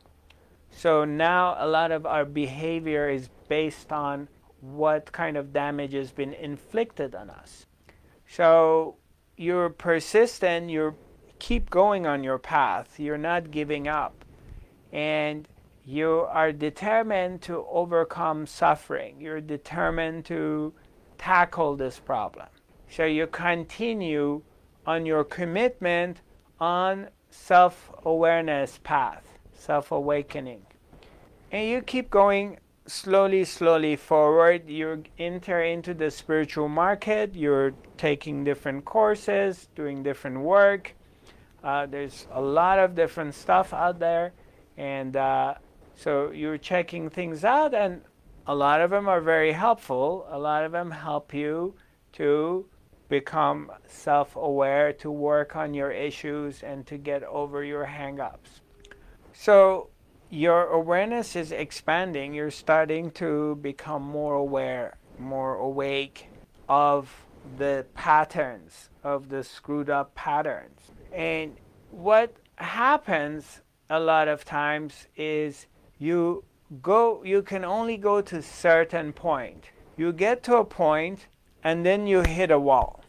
[0.77, 4.27] So now a lot of our behavior is based on
[4.61, 7.65] what kind of damage has been inflicted on us.
[8.27, 8.97] So
[9.35, 10.95] you're persistent, you're
[11.39, 12.99] keep going on your path.
[12.99, 14.25] You're not giving up.
[14.91, 15.47] And
[15.85, 19.19] you are determined to overcome suffering.
[19.19, 20.73] You're determined to
[21.17, 22.47] tackle this problem.
[22.89, 24.41] So you continue
[24.85, 26.21] on your commitment
[26.59, 30.66] on self awareness path, self awakening.
[31.51, 34.69] And you keep going slowly, slowly forward.
[34.69, 40.93] You enter into the spiritual market, you're taking different courses, doing different work,
[41.63, 44.33] uh, there's a lot of different stuff out there,
[44.77, 45.55] and uh,
[45.95, 48.01] so you're checking things out, and
[48.45, 50.25] a lot of them are very helpful.
[50.29, 51.75] A lot of them help you
[52.13, 52.65] to
[53.09, 58.61] become self aware, to work on your issues, and to get over your hang ups.
[59.33, 59.89] So,
[60.29, 62.33] your awareness is expanding.
[62.33, 66.27] You're starting to become more aware, more awake
[66.67, 67.13] of
[67.57, 70.79] the patterns, of the screwed up patterns.
[71.13, 71.55] And
[71.91, 76.43] what happens a lot of times is you
[76.81, 79.71] go you can only go to certain point.
[79.95, 81.27] You get to a point
[81.63, 83.03] and then you hit a wall.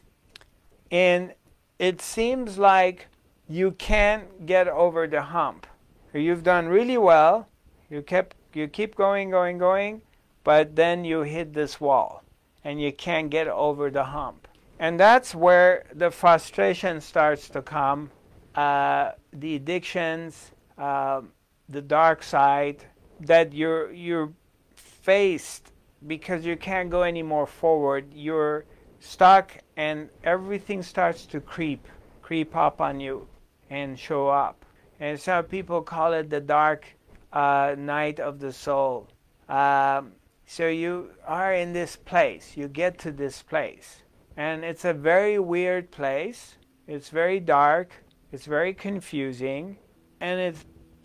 [0.91, 1.35] And
[1.79, 3.09] it seems like
[3.49, 5.67] you can't get over the hump.
[6.13, 7.49] You've done really well.
[7.91, 10.03] You kept you keep going, going, going,
[10.43, 12.23] but then you hit this wall
[12.65, 14.49] and you can't get over the hump.
[14.79, 18.11] And that's where the frustration starts to come,
[18.55, 21.23] uh, the addictions, uh,
[21.69, 22.85] the dark side
[23.21, 24.33] that you're you're
[24.77, 25.73] faced
[26.07, 28.13] because you can't go any more forward.
[28.15, 28.65] You're
[29.01, 31.87] stuck, and everything starts to creep,
[32.23, 33.27] creep up on you,
[33.71, 34.65] and show up.
[35.01, 36.87] And some people call it the dark
[37.33, 39.09] uh, night of the soul.
[39.49, 40.13] Um,
[40.47, 42.57] so you are in this place.
[42.57, 44.03] You get to this place
[44.39, 46.55] and it's a very weird place.
[46.87, 47.91] It's very dark.
[48.31, 49.79] It's very confusing.
[50.21, 50.57] And it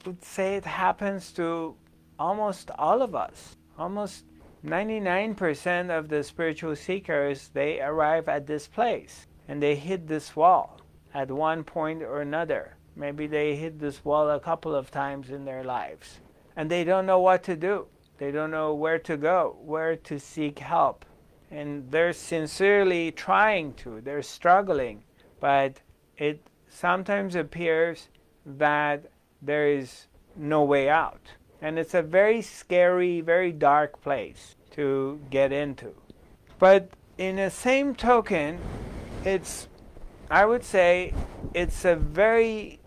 [0.05, 1.76] would say it happens to
[2.20, 3.57] almost all of us.
[3.80, 4.26] Almost
[4.63, 10.80] 99% of the spiritual seekers, they arrive at this place and they hit this wall
[11.11, 12.78] at one point or another.
[12.96, 16.20] Maybe they hit this wall a couple of times in their lives
[16.56, 17.88] and they don't know what to do.
[18.18, 21.06] They don't know where to go, where to seek help
[21.54, 25.04] and they're sincerely trying to, they're struggling,
[25.39, 25.82] but
[26.18, 28.10] it sometimes appears
[28.46, 29.06] that
[29.41, 31.22] there is no way out.
[31.62, 35.94] And it's a very scary, very dark place to get into.
[36.58, 38.60] But in the same token,
[39.24, 39.68] it's,
[40.32, 41.14] I would say,
[41.54, 42.80] it's a very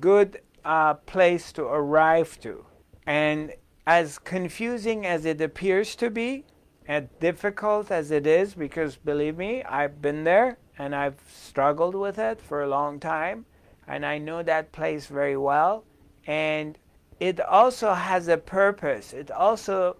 [0.00, 2.64] good uh, place to arrive to.
[3.06, 3.52] And
[3.86, 6.44] as confusing as it appears to be,
[6.86, 12.18] and difficult as it is, because believe me, I've been there and I've struggled with
[12.18, 13.46] it for a long time,
[13.86, 15.84] and I know that place very well.
[16.26, 16.78] And
[17.20, 19.96] it also has a purpose, it also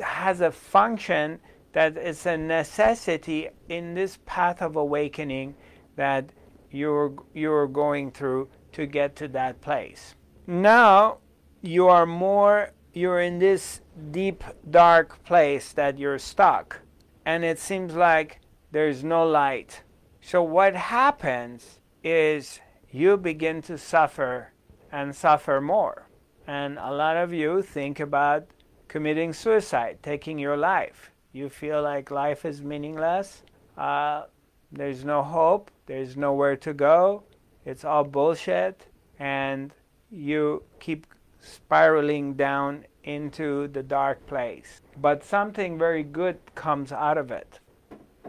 [0.00, 1.40] has a function
[1.72, 5.54] that is a necessity in this path of awakening
[5.96, 6.30] that
[6.70, 10.14] you're, you're going through to get to that place.
[10.46, 11.18] Now
[11.62, 16.80] you are more, you're in this deep, dark place that you're stuck,
[17.24, 18.40] and it seems like
[18.72, 19.82] there's no light.
[20.20, 22.60] So, what happens is
[22.90, 24.52] you begin to suffer
[24.92, 26.08] and suffer more.
[26.46, 28.46] And a lot of you think about
[28.88, 31.10] committing suicide, taking your life.
[31.32, 33.42] You feel like life is meaningless.
[33.78, 34.24] Uh,
[34.72, 35.70] there's no hope.
[35.86, 37.22] There's nowhere to go.
[37.64, 38.86] It's all bullshit.
[39.18, 39.72] And
[40.10, 41.06] you keep
[41.40, 44.80] spiraling down into the dark place.
[44.96, 47.60] But something very good comes out of it.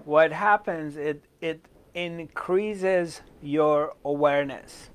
[0.06, 4.90] What happens, it, it increases your awareness.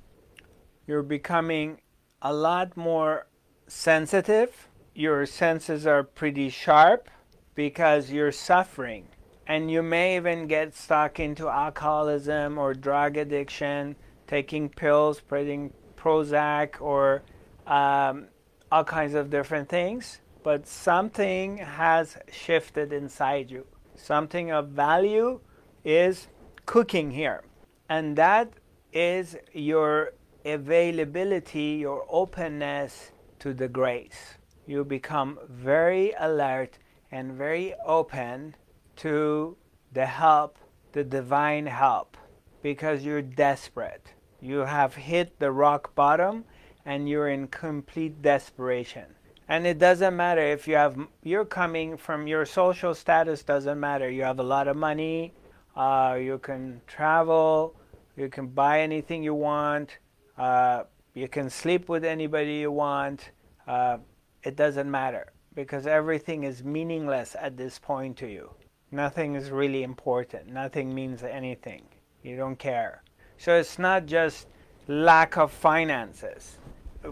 [0.87, 1.81] You're becoming
[2.23, 3.27] a lot more
[3.67, 4.69] sensitive.
[4.95, 7.11] Your senses are pretty sharp
[7.55, 9.09] because you're suffering.
[9.47, 13.97] And you may even get stuck into alcoholism or drug addiction,
[14.27, 17.23] taking pills, taking Prozac, or
[17.67, 18.29] um,
[18.71, 23.67] all kinds of different things, but something has shifted inside you.
[23.97, 25.41] Something of value
[25.85, 26.29] is
[26.65, 27.43] cooking here.
[27.89, 28.53] And that
[28.93, 30.13] is your
[30.45, 34.35] availability, your openness to the grace.
[34.67, 36.79] You become very alert
[37.11, 38.57] and very open
[38.97, 39.57] to
[39.93, 40.59] the help,
[40.93, 42.17] the divine help,
[42.63, 44.13] because you're desperate.
[44.41, 46.45] You have hit the rock bottom
[46.85, 49.07] and you're in complete desperation.
[49.49, 54.11] And it doesn't matter if you have, you're coming from your social status, doesn't matter.
[54.11, 55.33] You have a lot of money,
[55.77, 57.77] uh, you can travel,
[58.17, 59.99] you can buy anything you want,
[60.37, 60.85] uh,
[61.15, 63.31] you can sleep with anybody you want.
[63.67, 63.99] Uh,
[64.43, 68.51] it doesn't matter because everything is meaningless at this point to you.
[68.91, 71.83] Nothing is really important, nothing means anything.
[72.23, 73.03] You don't care.
[73.39, 74.47] So it's not just
[74.89, 76.59] lack of finances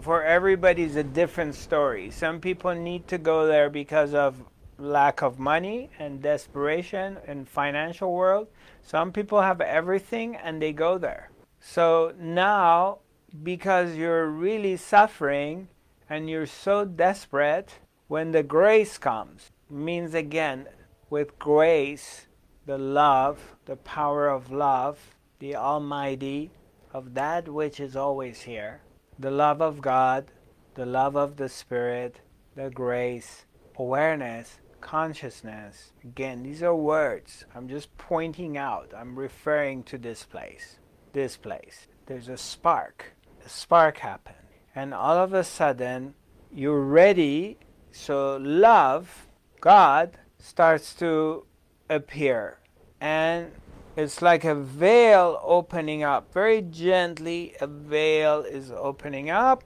[0.01, 2.11] for everybody is a different story.
[2.11, 4.43] Some people need to go there because of
[4.77, 8.47] lack of money and desperation in financial world.
[8.81, 11.29] Some people have everything and they go there.
[11.59, 12.99] So now
[13.43, 15.69] because you're really suffering
[16.09, 20.67] and you're so desperate when the grace comes means again
[21.09, 22.27] with grace
[22.65, 25.14] the love, the power of love,
[25.45, 26.49] the almighty
[26.91, 28.81] of that which is always here
[29.19, 30.31] the love of God,
[30.73, 32.19] the love of the Spirit,
[32.55, 33.45] the grace,
[33.77, 35.93] awareness, consciousness.
[36.03, 37.45] Again, these are words.
[37.53, 40.79] I'm just pointing out, I'm referring to this place.
[41.13, 41.87] This place.
[42.07, 43.13] There's a spark.
[43.45, 44.47] A spark happened.
[44.73, 46.15] And all of a sudden,
[46.51, 47.57] you're ready.
[47.91, 49.27] So, love,
[49.61, 51.45] God, starts to
[51.87, 52.57] appear.
[52.99, 53.51] And
[53.95, 56.33] it's like a veil opening up.
[56.33, 59.63] Very gently, a veil is opening up.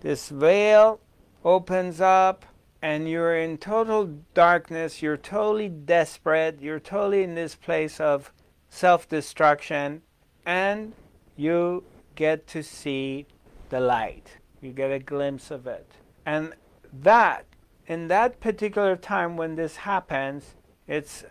[0.00, 1.00] This veil
[1.44, 2.44] opens up,
[2.80, 5.02] and you're in total darkness.
[5.02, 6.60] You're totally desperate.
[6.60, 8.32] You're totally in this place of
[8.68, 10.02] self destruction,
[10.46, 10.92] and
[11.36, 11.82] you
[12.14, 13.26] get to see
[13.70, 14.36] the light.
[14.60, 15.90] You get a glimpse of it.
[16.24, 16.54] And
[16.92, 17.46] that,
[17.88, 20.54] in that particular time when this happens,
[20.86, 21.24] it's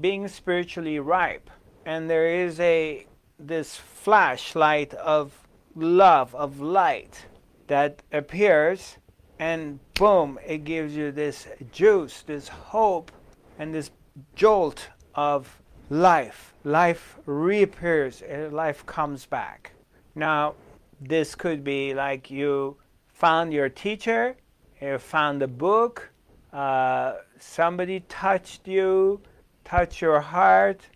[0.00, 1.48] being spiritually ripe
[1.84, 3.06] and there is a
[3.38, 7.26] this flashlight of love of light
[7.66, 8.98] that appears
[9.38, 13.10] and boom it gives you this juice this hope
[13.58, 13.90] and this
[14.34, 15.60] jolt of
[15.90, 16.54] life.
[16.64, 19.72] Life reappears life comes back.
[20.14, 20.54] Now
[21.00, 22.76] this could be like you
[23.08, 24.36] found your teacher
[24.80, 26.10] you found a book
[26.52, 29.20] uh, somebody touched you
[29.64, 30.86] touched your heart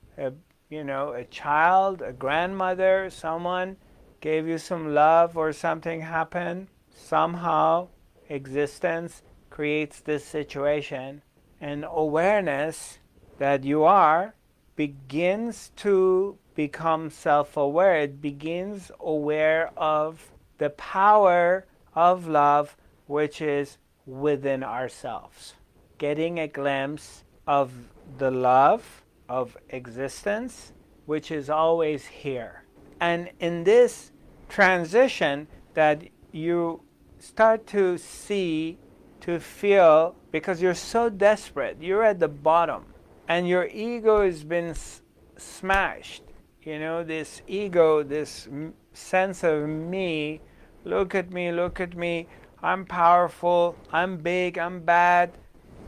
[0.68, 3.76] you know, a child, a grandmother, someone
[4.20, 7.88] gave you some love or something happened, somehow
[8.28, 11.22] existence creates this situation
[11.60, 12.98] and awareness
[13.38, 14.34] that you are
[14.74, 18.00] begins to become self aware.
[18.00, 25.54] It begins aware of the power of love which is within ourselves.
[25.98, 27.72] Getting a glimpse of
[28.18, 30.72] the love of existence
[31.06, 32.64] which is always here.
[33.00, 34.12] And in this
[34.48, 36.02] transition that
[36.32, 36.82] you
[37.18, 38.78] start to see,
[39.20, 42.84] to feel, because you're so desperate, you're at the bottom,
[43.28, 45.02] and your ego has been s-
[45.36, 46.22] smashed.
[46.62, 50.40] You know, this ego, this m- sense of me,
[50.84, 52.26] look at me, look at me,
[52.62, 55.32] I'm powerful, I'm big, I'm bad.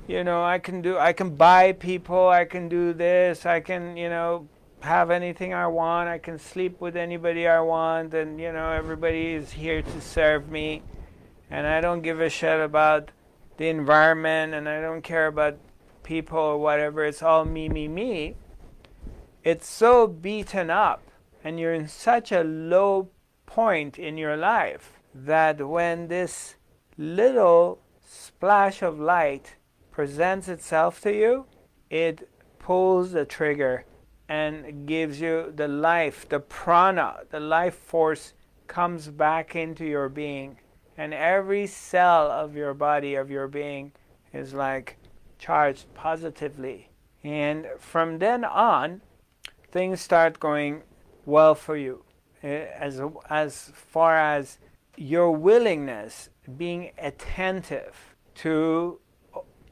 [0.08, 3.98] You know, I can do, I can buy people, I can do this, I can,
[3.98, 4.48] you know,
[4.80, 9.34] have anything I want, I can sleep with anybody I want, and, you know, everybody
[9.34, 10.82] is here to serve me
[11.50, 13.10] and I don't give a shit about
[13.58, 15.58] the environment and I don't care about
[16.04, 17.04] people or whatever.
[17.04, 18.36] It's all me, me, me.
[19.44, 21.02] It's so beaten up
[21.44, 23.10] and you're in such a low
[23.44, 26.56] point in your life that when this
[26.96, 29.56] little splash of light
[29.98, 31.44] presents itself to you,
[31.90, 32.28] it
[32.60, 33.84] pulls the trigger
[34.28, 38.32] and gives you the life, the prana, the life force
[38.68, 40.56] comes back into your being
[40.96, 43.90] and every cell of your body, of your being,
[44.32, 44.98] is like
[45.36, 46.90] charged positively.
[47.24, 49.00] And from then on,
[49.72, 50.84] things start going
[51.26, 52.04] well for you.
[52.44, 54.58] Eh, as, as far as
[54.96, 59.00] your willingness, being attentive to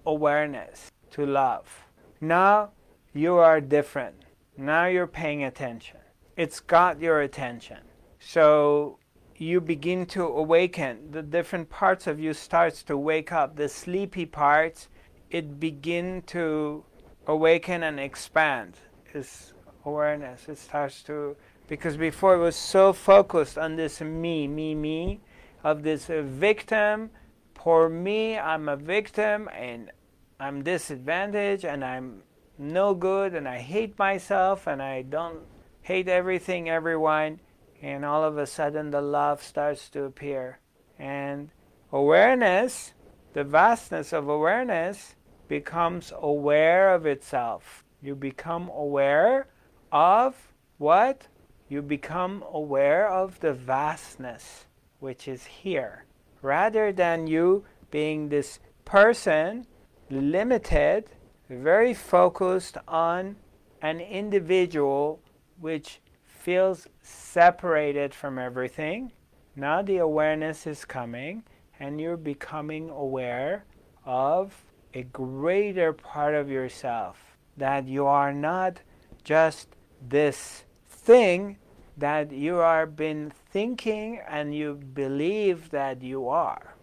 [0.07, 1.85] awareness, to love.
[2.21, 2.71] Now
[3.13, 4.25] you are different.
[4.57, 5.99] Now you're paying attention.
[6.37, 7.79] It's got your attention.
[8.19, 8.99] So
[9.39, 14.25] you begin to awaken the different parts of you starts to wake up the sleepy
[14.25, 14.89] parts
[15.31, 16.83] it begin to
[17.27, 18.75] awaken and expand
[19.13, 19.53] its
[19.85, 21.37] awareness it starts to
[21.69, 25.21] because before it was so focused on this me me me
[25.63, 27.11] of this victim
[27.53, 29.91] poor me i'm a victim and
[30.39, 32.23] i'm disadvantaged and i'm
[32.59, 35.41] no good and i hate myself and i don't
[35.83, 37.39] hate everything everyone
[37.83, 40.59] and all of a sudden the love starts to appear.
[40.99, 41.51] And
[41.93, 42.95] awareness,
[43.33, 45.15] the vastness of awareness,
[45.49, 47.85] becomes aware of itself.
[48.03, 49.49] You become aware
[49.93, 51.29] of what?
[51.69, 54.67] You become aware of the vastness
[54.99, 56.05] which is here.
[56.43, 59.67] Rather than you being this person,
[60.11, 61.05] limited,
[61.49, 63.37] very focused on
[63.83, 65.21] an individual
[65.61, 69.13] which feels separated from everything.
[69.55, 71.45] Now the awareness is coming,
[71.81, 73.65] and you're becoming aware
[74.05, 77.37] of a greater part of yourself.
[77.57, 78.81] That you are not
[79.25, 79.69] just
[80.01, 81.59] this thing
[81.97, 86.76] that you are been thinking and you believe that you are.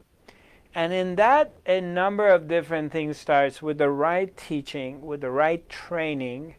[0.76, 5.30] And in that, a number of different things starts with the right teaching, with the
[5.30, 6.56] right training,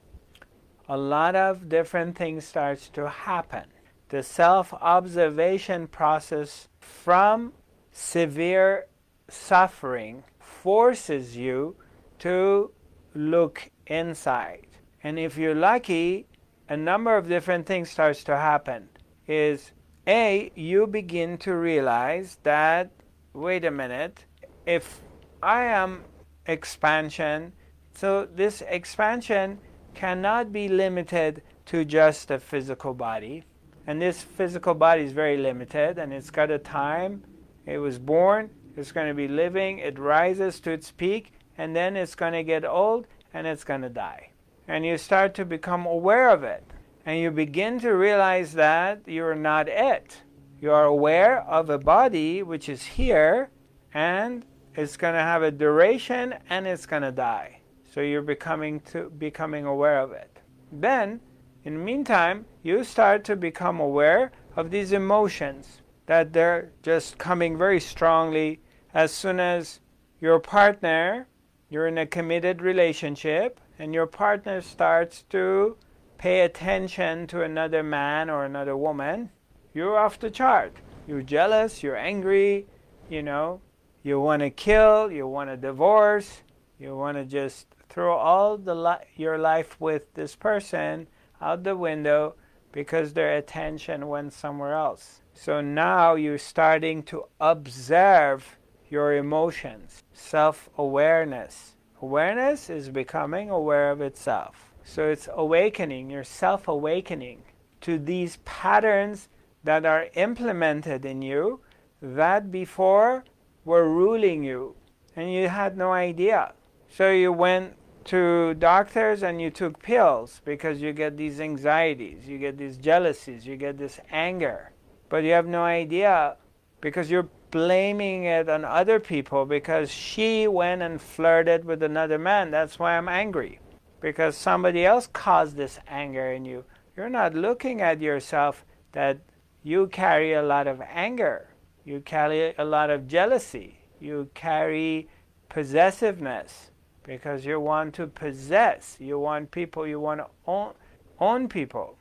[0.89, 3.65] a lot of different things starts to happen.
[4.11, 7.55] The self-observation process from
[7.91, 8.87] severe
[9.29, 11.77] suffering forces you
[12.21, 12.71] to
[13.15, 14.67] look inside.
[15.03, 16.27] And if you're lucky,
[16.69, 18.89] a number of different things starts to happen.
[19.27, 19.73] Is
[20.07, 22.91] A, you begin to realize that
[23.35, 24.25] wait a minute,
[24.65, 25.03] if
[25.43, 26.05] I am
[26.47, 27.53] expansion,
[27.95, 29.59] so this expansion
[29.95, 33.45] cannot be limited to just a physical body.
[33.87, 37.25] And this physical body is very limited and it's got a time.
[37.67, 41.97] It was born, it's going to be living, it rises to its peak, and then
[41.97, 44.31] it's going to get old and it's going to die.
[44.69, 46.65] And you start to become aware of it.
[47.05, 50.23] And you begin to realize that you're not it.
[50.65, 53.51] You are aware of a body which is here
[53.93, 57.61] and it's going to have a duration and it's going to die.
[57.93, 60.41] So you're becoming to becoming aware of it.
[60.73, 61.21] Then,
[61.65, 67.59] in the meantime, you start to become aware of these emotions that they're just coming
[67.59, 68.63] very strongly
[68.95, 69.81] as soon as
[70.19, 71.29] your partner,
[71.69, 75.77] you're in a committed relationship, and your partner starts to
[76.17, 79.29] pay attention to another man or another woman,
[79.75, 80.73] you're off the chart.
[81.07, 82.67] You're jealous, you're angry,
[83.11, 83.61] you know,
[84.03, 86.43] you want to kill, you want to divorce,
[86.79, 91.09] you want to just throw all the li- your life with this person
[91.41, 92.37] out the window
[92.73, 95.21] because their attention went somewhere else.
[95.35, 98.57] So now you're starting to observe
[98.89, 101.75] your emotions, self awareness.
[102.01, 104.73] Awareness is becoming aware of itself.
[104.85, 107.43] So it's awakening, you're self awakening
[107.83, 109.29] to these patterns
[109.65, 111.61] that are implemented in you
[112.01, 113.25] that before
[113.65, 114.77] were ruling you
[115.17, 116.53] and you had no idea.
[116.89, 122.39] So you went to doctors and you took pills because you get these anxieties, you
[122.39, 124.71] get these jealousies, you get this anger.
[125.09, 126.37] But you have no idea
[126.81, 132.51] because you're blaming it on other people because she went and flirted with another man.
[132.51, 133.61] That's why I'm angry.
[134.01, 136.65] Because somebody else caused this anger in you.
[136.97, 139.19] You're not looking at yourself that
[139.65, 141.49] you carry a lot of anger,
[141.85, 145.09] you carry a lot of jealousy, you carry
[145.49, 146.71] possessiveness
[147.03, 150.75] because you want to possess, you want people, you want to own,
[151.19, 151.97] own people.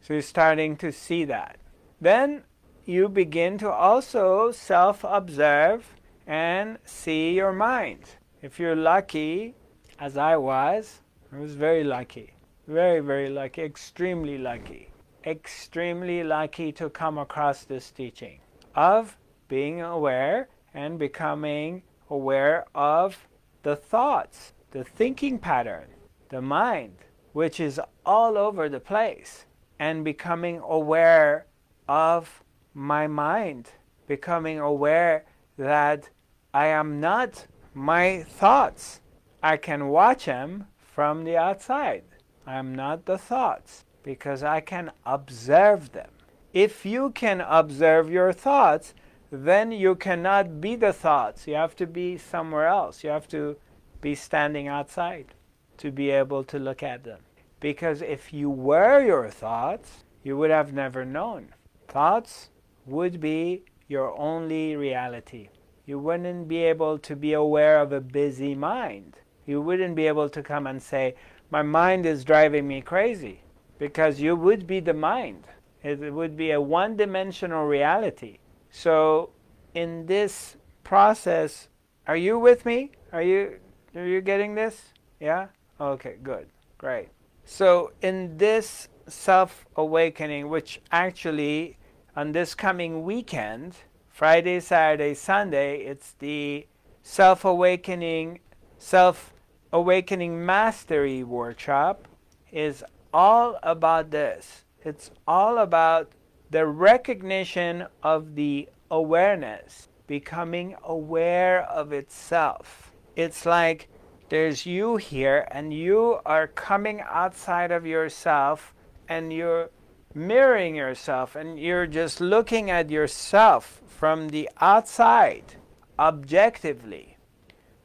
[0.00, 1.58] So you're starting to see that.
[2.00, 2.44] Then
[2.86, 5.94] you begin to also self observe
[6.26, 8.04] and see your mind.
[8.40, 9.54] If you're lucky,
[9.98, 12.32] as I was, I was very lucky,
[12.66, 14.90] very, very lucky, extremely lucky,
[15.28, 18.40] extremely lucky to come across this teaching
[18.74, 23.28] of being aware and becoming aware of
[23.62, 25.88] the thoughts, the thinking pattern,
[26.30, 26.96] the mind,
[27.32, 29.44] which is all over the place,
[29.78, 31.46] and becoming aware
[31.86, 33.70] of my mind,
[34.06, 35.26] becoming aware
[35.58, 36.08] that
[36.54, 39.00] I am not my thoughts.
[39.42, 42.04] I can watch them from the outside.
[42.46, 46.08] I am not the thoughts because I can observe them.
[46.54, 48.94] If you can observe your thoughts,
[49.30, 51.46] then you cannot be the thoughts.
[51.46, 53.04] You have to be somewhere else.
[53.04, 53.58] You have to
[54.00, 55.34] be standing outside
[55.76, 57.20] to be able to look at them.
[57.60, 61.52] Because if you were your thoughts, you would have never known.
[61.86, 62.48] Thoughts
[62.86, 65.50] would be your only reality.
[65.84, 69.18] You wouldn't be able to be aware of a busy mind.
[69.44, 71.14] You wouldn't be able to come and say,
[71.50, 73.42] My mind is driving me crazy,
[73.78, 75.44] because you would be the mind.
[75.82, 78.38] It would be a one dimensional reality.
[78.70, 79.30] So,
[79.74, 81.68] in this process,
[82.06, 82.92] are you with me?
[83.12, 83.58] Are you,
[83.94, 84.92] are you getting this?
[85.20, 85.46] Yeah?
[85.80, 86.48] Okay, good.
[86.78, 87.08] Great.
[87.44, 91.78] So, in this self awakening, which actually
[92.16, 93.76] on this coming weekend,
[94.10, 96.66] Friday, Saturday, Sunday, it's the
[97.02, 98.40] self awakening,
[98.78, 99.32] self
[99.72, 102.08] awakening mastery workshop
[102.50, 102.82] is
[103.12, 104.64] all about this.
[104.84, 106.12] It's all about
[106.50, 112.92] the recognition of the awareness, becoming aware of itself.
[113.16, 113.88] It's like
[114.28, 118.74] there's you here, and you are coming outside of yourself,
[119.08, 119.70] and you're
[120.14, 125.56] mirroring yourself and you're just looking at yourself from the outside
[125.98, 127.16] objectively.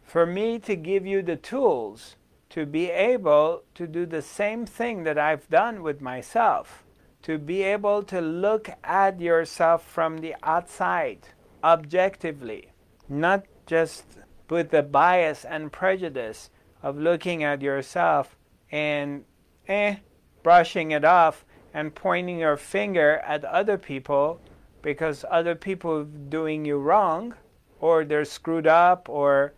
[0.03, 2.15] For me to give you the tools
[2.53, 6.83] to be able to do the same thing that I've done with myself,
[7.23, 11.29] to be able to look at yourself from the outside
[11.63, 12.67] objectively,
[13.09, 14.03] not just
[14.51, 16.51] with the bias and prejudice
[16.83, 18.37] of looking at yourself
[18.71, 19.25] and
[19.67, 19.95] eh,
[20.43, 24.39] brushing it off and pointing your finger at other people
[24.83, 27.33] because other people doing you wrong
[27.79, 29.53] or they're screwed up or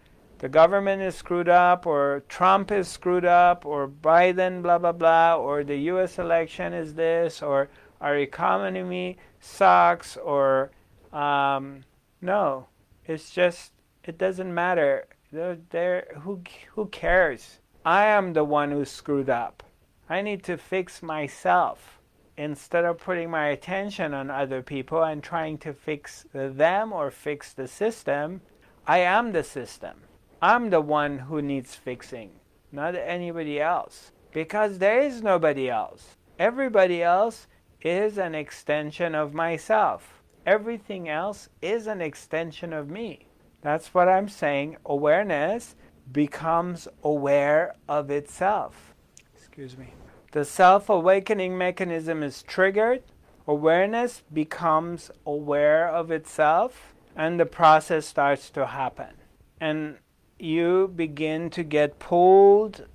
[0.45, 5.35] the government is screwed up or Trump is screwed up or Biden blah blah blah
[5.37, 7.67] or the US election is this or
[7.99, 10.69] our economy sucks or
[11.11, 11.83] um,
[12.21, 12.67] no.
[13.07, 13.71] It's just
[14.03, 15.07] it doesn't matter.
[15.31, 16.41] They're, they're, who,
[16.75, 17.57] who cares?
[17.83, 19.63] I am the one who's screwed up.
[20.07, 21.99] I need to fix myself
[22.37, 27.51] instead of putting my attention on other people and trying to fix them or fix
[27.51, 28.41] the system,
[28.85, 30.01] I am the system.
[30.41, 32.31] I'm the one who needs fixing,
[32.71, 34.11] not anybody else.
[34.33, 36.17] Because there is nobody else.
[36.37, 37.47] Everybody else
[37.81, 40.21] is an extension of myself.
[40.45, 43.27] Everything else is an extension of me.
[43.61, 44.77] That's what I'm saying.
[44.85, 45.75] Awareness
[46.11, 48.93] becomes aware of itself.
[49.35, 49.93] Excuse me
[50.35, 53.03] the self awakening mechanism is triggered,
[53.47, 59.13] awareness becomes aware of itself, and the process starts to happen.
[59.61, 59.99] And
[60.45, 62.85] you begin to get pulled,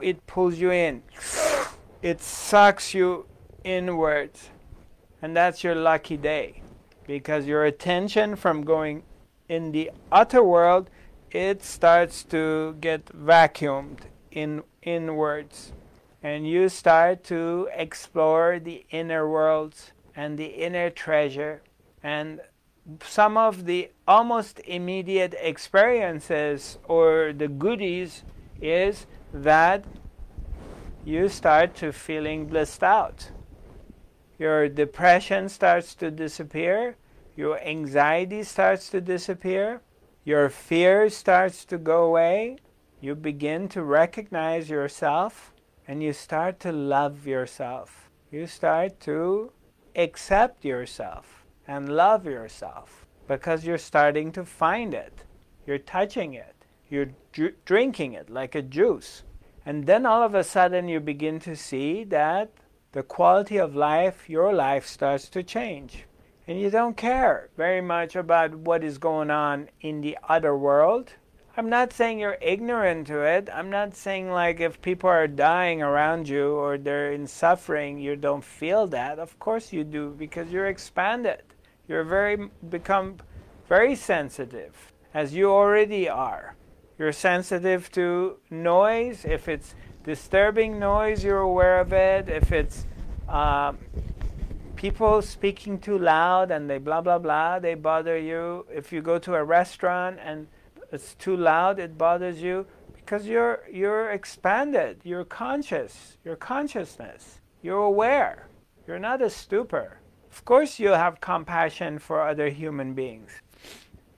[0.00, 1.02] it pulls you in,
[2.02, 3.26] it sucks you
[3.64, 4.50] inwards.
[5.20, 6.62] And that's your lucky day
[7.06, 9.02] because your attention from going
[9.48, 10.90] in the outer world
[11.30, 15.72] it starts to get vacuumed in inwards
[16.22, 21.62] and you start to explore the inner worlds and the inner treasure
[22.02, 22.40] and
[23.02, 28.22] some of the almost immediate experiences or the goodies
[28.60, 29.84] is that
[31.04, 33.30] you start to feeling blissed out.
[34.38, 36.96] Your depression starts to disappear.
[37.36, 39.82] Your anxiety starts to disappear,
[40.24, 42.56] your fear starts to go away,
[42.98, 45.52] you begin to recognize yourself,
[45.86, 48.08] and you start to love yourself.
[48.32, 49.52] You start to
[49.94, 51.35] accept yourself
[51.66, 55.24] and love yourself because you're starting to find it.
[55.66, 56.54] You're touching it.
[56.88, 59.24] You're dr- drinking it like a juice.
[59.64, 62.52] And then all of a sudden you begin to see that
[62.92, 66.04] the quality of life, your life, starts to change.
[66.46, 71.12] And you don't care very much about what is going on in the other world.
[71.56, 73.48] I'm not saying you're ignorant to it.
[73.52, 78.14] I'm not saying like if people are dying around you or they're in suffering, you
[78.14, 79.18] don't feel that.
[79.18, 81.42] Of course you do because you're expanded.
[81.88, 83.18] You're very become
[83.68, 86.56] very sensitive as you already are.
[86.98, 89.24] You're sensitive to noise.
[89.24, 89.74] If it's
[90.04, 92.28] disturbing noise, you're aware of it.
[92.28, 92.86] If it's
[93.28, 93.78] um,
[94.76, 98.66] people speaking too loud and they blah blah blah, they bother you.
[98.72, 100.46] If you go to a restaurant and
[100.92, 105.00] it's too loud, it bothers you because you're you're expanded.
[105.04, 106.16] You're conscious.
[106.24, 107.40] Your consciousness.
[107.62, 108.48] You're aware.
[108.86, 109.98] You're not a stupor.
[110.36, 113.32] Of course, you have compassion for other human beings.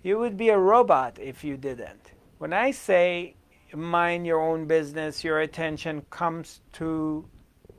[0.03, 2.11] You would be a robot if you didn't.
[2.39, 3.37] When I say
[3.73, 7.25] mind your own business, your attention comes to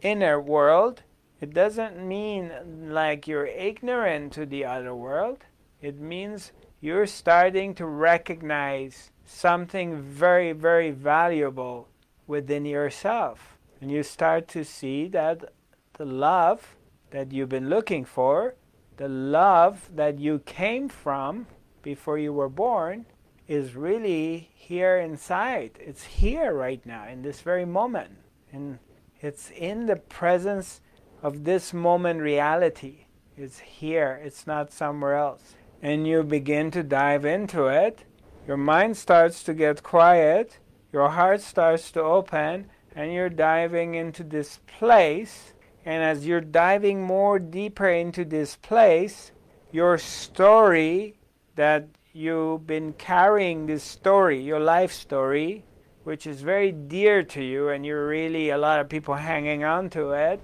[0.02, 1.04] inner world,
[1.42, 2.50] it doesn't mean
[2.88, 5.40] like you're ignorant to the other world.
[5.82, 11.90] It means you're starting to recognize something very, very valuable
[12.26, 13.58] within yourself.
[13.82, 15.52] And you start to see that
[15.98, 16.78] the love
[17.12, 18.56] that you've been looking for,
[18.98, 21.48] the love that you came from
[21.82, 23.06] before you were born,
[23.48, 25.72] is really here inside.
[25.80, 28.12] It's here right now, in this very moment.
[28.52, 28.80] And
[29.22, 30.82] it's in the presence
[31.24, 33.06] of this moment reality.
[33.36, 35.56] It's here, it's not somewhere else.
[35.82, 38.04] And you begin to dive into it.
[38.46, 40.60] Your mind starts to get quiet,
[40.92, 45.54] your heart starts to open, and you're diving into this place.
[45.86, 49.32] And as you're diving more deeper into this place,
[49.72, 51.16] your story
[51.56, 55.64] that you've been carrying this story, your life story,
[56.04, 59.90] which is very dear to you, and you're really a lot of people hanging on
[59.92, 60.40] to it,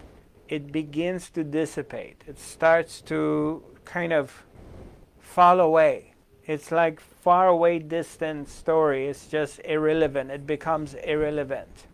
[0.47, 2.23] it begins to dissipate.
[2.27, 4.45] It starts to kind of
[5.19, 6.13] fall away.
[6.45, 9.07] It's like far away, distant story.
[9.07, 10.29] It's just irrelevant.
[10.29, 11.87] It becomes irrelevant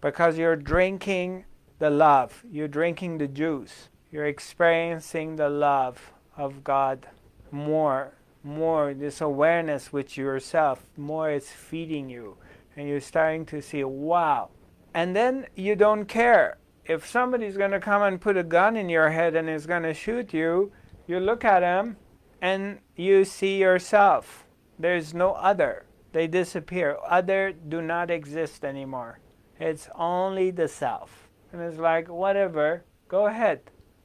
[0.00, 1.44] because you're drinking
[1.80, 2.44] the love.
[2.48, 3.88] You're drinking the juice.
[4.12, 7.08] You're experiencing the love of God
[7.50, 8.12] more
[8.42, 12.36] more this awareness with yourself, more it's feeding you.
[12.76, 14.50] And you're starting to see, wow.
[14.94, 16.58] And then you don't care.
[16.84, 19.82] If somebody's going to come and put a gun in your head and is going
[19.82, 20.72] to shoot you,
[21.06, 21.96] you look at them
[22.40, 24.46] and you see yourself.
[24.78, 25.84] There's no other.
[26.12, 26.96] They disappear.
[27.06, 29.20] Other do not exist anymore.
[29.58, 31.28] It's only the self.
[31.52, 33.60] And it's like, whatever, go ahead.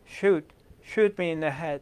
[0.05, 0.51] Shoot.
[0.81, 1.81] Shoot me in the head.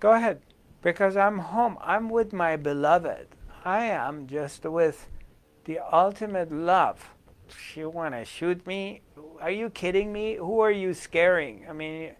[0.00, 0.42] Go ahead
[0.82, 1.78] because I'm home.
[1.80, 3.28] I'm with my beloved.
[3.64, 5.08] I am just with
[5.64, 7.14] the ultimate love.
[7.74, 9.02] You want to shoot me?
[9.40, 10.36] Are you kidding me?
[10.36, 11.66] Who are you scaring?
[11.68, 12.12] I mean,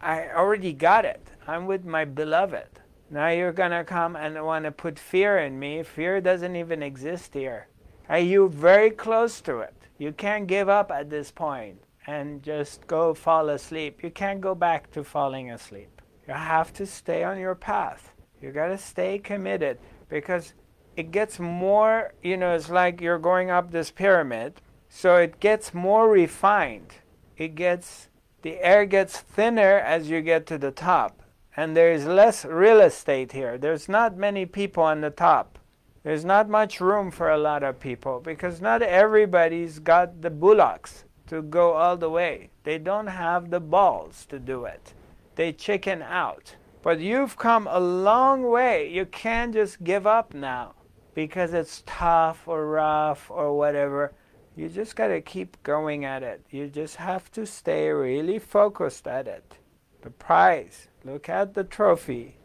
[0.00, 1.26] I already got it.
[1.46, 2.80] I'm with my beloved.
[3.10, 5.82] Now you're going to come and want to put fear in me.
[5.82, 7.68] Fear doesn't even exist here.
[8.08, 9.74] Are you very close to it?
[9.98, 11.78] You can't give up at this point
[12.10, 14.02] and just go fall asleep.
[14.02, 16.02] You can't go back to falling asleep.
[16.26, 18.12] You have to stay on your path.
[18.42, 20.54] You got to stay committed because
[20.96, 24.60] it gets more, you know, it's like you're going up this pyramid.
[24.88, 26.94] So it gets more refined.
[27.36, 28.08] It gets,
[28.42, 31.22] the air gets thinner as you get to the top.
[31.56, 33.56] And there is less real estate here.
[33.56, 35.60] There's not many people on the top.
[36.02, 41.04] There's not much room for a lot of people because not everybody's got the bullocks
[41.30, 42.50] to go all the way.
[42.62, 44.94] They don't have the balls to do it
[45.40, 46.56] they chicken out.
[46.82, 48.90] But you've come a long way.
[48.90, 50.74] You can't just give up now
[51.14, 54.12] because it's tough or rough or whatever.
[54.54, 56.44] You just got to keep going at it.
[56.50, 59.56] You just have to stay really focused at it.
[60.02, 60.88] The prize.
[61.06, 62.36] Look at the trophy.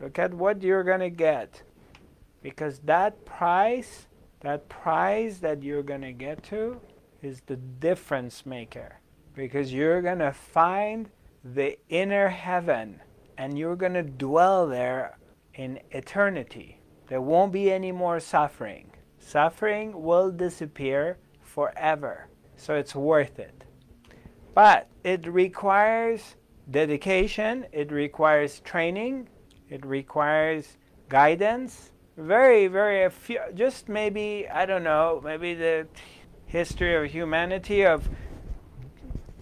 [0.00, 1.62] Look at what you're going to get.
[2.40, 4.06] Because that prize,
[4.42, 6.80] that prize that you're going to get to,
[7.22, 9.00] is the difference maker.
[9.34, 11.10] Because you're going to find
[11.44, 13.00] the inner heaven
[13.36, 15.18] and you're going to dwell there
[15.54, 16.80] in eternity.
[17.08, 18.90] There won't be any more suffering.
[19.18, 22.28] Suffering will disappear forever.
[22.56, 23.64] So it's worth it.
[24.54, 26.34] But it requires
[26.70, 29.28] dedication, it requires training,
[29.68, 31.90] It requires guidance.
[32.16, 35.86] Very, very few, just maybe, I don't know, maybe the
[36.48, 38.08] history of humanity of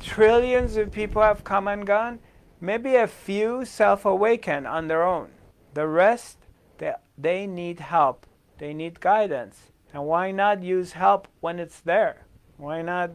[0.01, 2.19] trillions of people have come and gone.
[2.61, 5.29] Maybe a few self awaken on their own.
[5.75, 6.39] The rest,
[6.79, 8.27] they, they need help,
[8.59, 9.57] they need guidance.
[9.93, 12.27] And why not use help when it's there?
[12.57, 13.11] Why not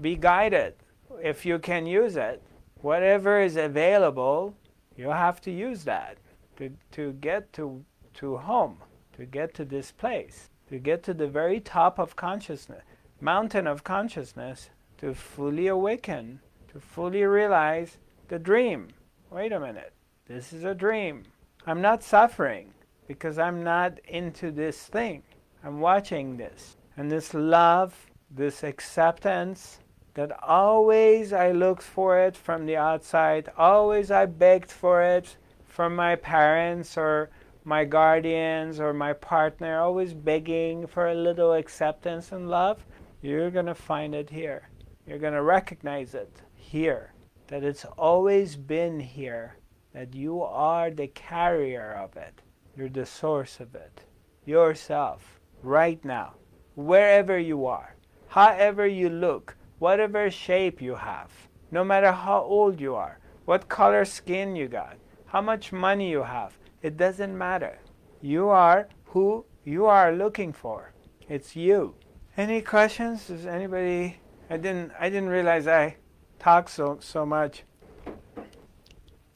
[0.00, 0.74] be guided
[1.22, 2.42] if you can use it?
[2.80, 4.54] Whatever is available,
[4.96, 6.18] you have to use that
[6.56, 7.84] to, to get to,
[8.14, 8.78] to home,
[9.16, 12.82] to get to this place, to get to the very top of consciousness,
[13.20, 16.40] mountain of consciousness, to fully awaken,
[16.72, 17.98] to fully realize
[18.28, 18.88] the dream.
[19.30, 19.92] Wait a minute,
[20.26, 21.24] this is a dream.
[21.66, 22.72] I'm not suffering
[23.06, 25.22] because I'm not into this thing.
[25.64, 26.76] I'm watching this.
[26.96, 27.94] And this love,
[28.30, 29.80] this acceptance,
[30.14, 35.36] that always I looked for it from the outside, always I begged for it
[35.66, 37.28] from my parents or
[37.64, 42.86] my guardians or my partner, always begging for a little acceptance and love,
[43.30, 44.68] you're going to find it here.
[45.06, 47.12] You're going to recognize it here,
[47.48, 49.56] that it's always been here,
[49.92, 52.42] that you are the carrier of it,
[52.76, 54.02] you're the source of it,
[54.44, 56.34] yourself right now,
[56.74, 57.94] wherever you are,
[58.28, 61.30] however you look, whatever shape you have,
[61.70, 64.96] no matter how old you are, what color skin you got,
[65.26, 67.78] how much money you have, it doesn't matter.
[68.20, 70.92] You are who you are looking for.
[71.28, 71.94] It's you.
[72.36, 73.28] Any questions?
[73.28, 74.20] Does anybody
[74.50, 75.96] I didn't I didn't realize I
[76.38, 77.64] talk so so much.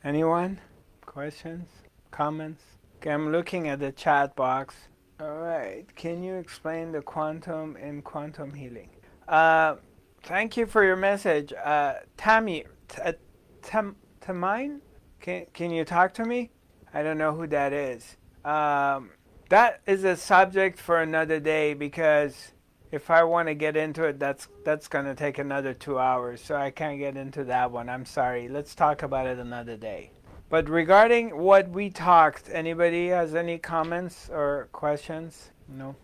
[0.04, 0.60] Anyone?
[1.06, 1.68] Questions?
[2.10, 2.62] Comments?
[2.96, 4.74] Okay, I'm looking at the chat box.
[5.18, 5.84] All right.
[5.96, 8.90] Can you explain the quantum in quantum healing?
[9.26, 9.76] Uh,
[10.22, 11.54] thank you for your message.
[11.54, 13.12] Uh, Tammy, t- uh,
[13.62, 14.80] Tam- Tamine?
[15.20, 16.50] Can, can you talk to me?
[16.92, 18.16] I don't know who that is.
[18.44, 19.10] Um,
[19.48, 22.52] that is a subject for another day because
[22.92, 26.40] if I want to get into it, that's that's going to take another two hours.
[26.40, 27.88] So I can't get into that one.
[27.88, 28.48] I'm sorry.
[28.48, 30.10] Let's talk about it another day.
[30.48, 35.50] But regarding what we talked, anybody has any comments or questions?
[35.68, 35.94] No.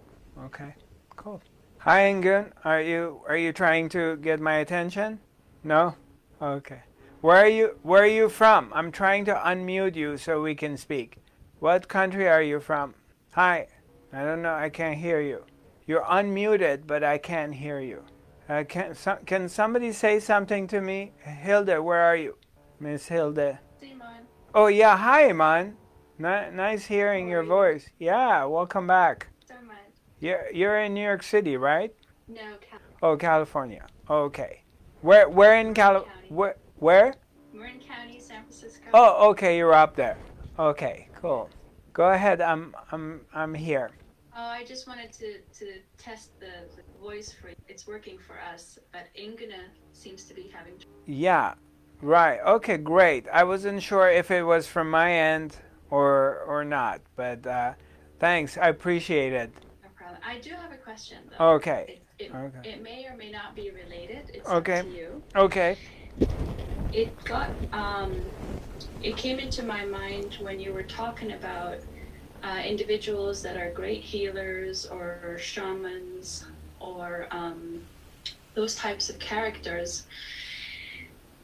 [0.45, 0.74] Okay.
[1.16, 1.43] Cool.
[1.78, 2.53] Hi, Ingun.
[2.64, 5.18] Are you are you trying to get my attention?
[5.64, 5.97] No.
[6.41, 6.82] Okay.
[7.20, 8.70] Where are you Where are you from?
[8.72, 11.18] I'm trying to unmute you so we can speak.
[11.59, 12.95] What country are you from?
[13.32, 13.66] Hi.
[14.12, 14.55] I don't know.
[14.55, 15.45] I can't hear you.
[15.87, 18.03] You're unmuted, but I can't hear you.
[18.49, 21.12] Uh, can so, can somebody say something to me?
[21.20, 22.37] Hilda, where are you?
[22.80, 23.61] Miss Hilda.
[24.55, 25.76] Oh yeah, hi, man.
[26.18, 27.89] N- nice hearing your voice.
[27.99, 29.28] Yeah, welcome back.
[29.47, 29.76] So much.
[30.20, 31.93] You're you're in New York City, right?
[32.26, 33.84] No, Cal- Oh, California.
[34.09, 34.62] Okay.
[35.03, 37.14] Where where in Cali- where where?
[37.53, 38.87] Marin County, San Francisco.
[38.95, 40.16] Oh, okay, you're up there.
[40.59, 41.51] Okay, cool.
[41.93, 42.41] Go ahead.
[42.41, 43.91] I'm I'm I'm here.
[44.39, 48.78] Oh, I just wanted to, to test the, the voice for it's working for us,
[48.93, 49.64] but Inguna
[49.95, 50.74] seems to be having.
[51.07, 51.55] Yeah.
[52.03, 52.39] Right.
[52.47, 53.26] Okay, great.
[53.32, 55.57] I wasn't sure if it was from my end
[55.89, 57.72] or or not, but uh,
[58.20, 58.59] thanks.
[58.59, 59.51] I appreciate it.
[59.82, 60.20] No problem.
[60.22, 61.53] I do have a question though.
[61.55, 62.03] Okay.
[62.18, 62.70] It, it, Okay.
[62.70, 64.30] it may or may not be related.
[64.34, 64.80] It's Okay.
[64.80, 65.22] up to you.
[65.34, 65.78] Okay.
[66.93, 68.14] It got um,
[69.03, 71.78] it came into my mind when you were talking about
[72.47, 76.44] uh, individuals that are great healers or shamans
[76.78, 77.82] or um,
[78.55, 80.07] those types of characters.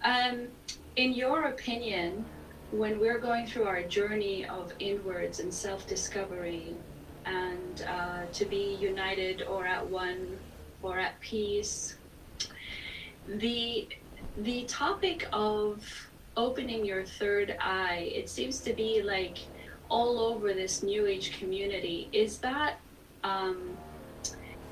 [0.05, 0.49] Um,
[0.97, 2.25] in your opinion,
[2.71, 6.75] when we're going through our journey of inwards and self-discovery,
[7.25, 10.39] and uh, to be united or at one
[10.83, 11.97] or at peace,
[13.27, 13.89] the
[14.39, 15.85] the topic of
[16.37, 19.39] opening your third eye, it seems to be like
[19.93, 22.09] all over this New Age community.
[22.13, 22.81] Is that
[23.23, 23.77] um,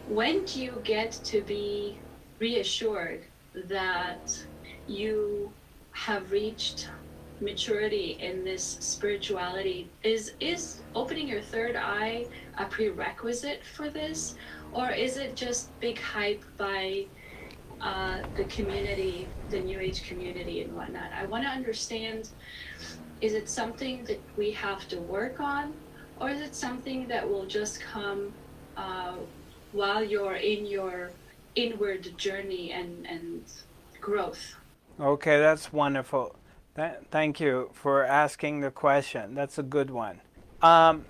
[0.09, 1.99] when do you get to be
[2.39, 3.23] reassured
[3.67, 4.43] that
[4.89, 5.53] you
[5.93, 6.89] have reached
[7.43, 9.91] maturity in this spirituality?
[10.03, 14.37] Is is opening your third eye a prerequisite for this,
[14.73, 17.05] or is it just big hype by
[17.81, 21.11] uh, the community, the New Age community, and whatnot.
[21.13, 22.29] I want to understand
[23.21, 25.75] is it something that we have to work on,
[26.21, 28.33] or is it something that will just come
[28.77, 29.15] uh,
[29.73, 31.11] while you're in your
[31.55, 33.45] inward journey and, and
[34.01, 34.55] growth?
[34.99, 36.35] Okay, that's wonderful.
[36.77, 39.35] Th- thank you for asking the question.
[39.35, 40.21] That's a good one.
[40.63, 41.05] Um,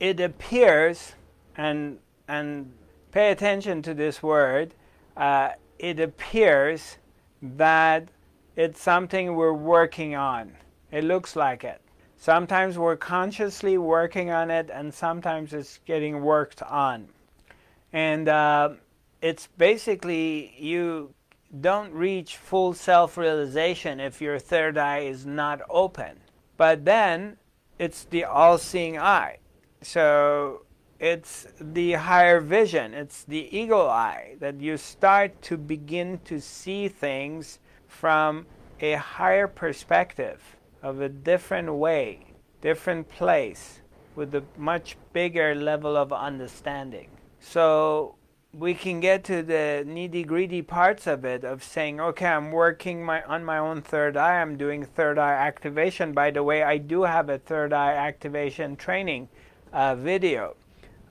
[0.00, 1.12] it appears,
[1.56, 2.72] and and
[3.10, 4.74] pay attention to this word.
[5.16, 5.50] Uh,
[5.82, 6.96] it appears
[7.42, 8.08] that
[8.54, 10.52] it's something we're working on.
[10.92, 11.82] It looks like it.
[12.16, 17.08] Sometimes we're consciously working on it, and sometimes it's getting worked on.
[17.92, 18.70] And uh,
[19.20, 21.14] it's basically you
[21.60, 26.20] don't reach full self realization if your third eye is not open.
[26.56, 27.38] But then
[27.80, 29.38] it's the all seeing eye.
[29.80, 30.64] So
[31.02, 36.86] it's the higher vision, it's the eagle eye that you start to begin to see
[36.86, 38.46] things from
[38.80, 40.40] a higher perspective,
[40.80, 42.24] of a different way,
[42.60, 43.80] different place,
[44.14, 47.08] with a much bigger level of understanding.
[47.40, 48.14] So
[48.54, 53.04] we can get to the nitty gritty parts of it of saying, okay, I'm working
[53.04, 54.40] my on my own third eye.
[54.40, 56.12] I'm doing third eye activation.
[56.12, 59.28] By the way, I do have a third eye activation training
[59.72, 60.54] uh, video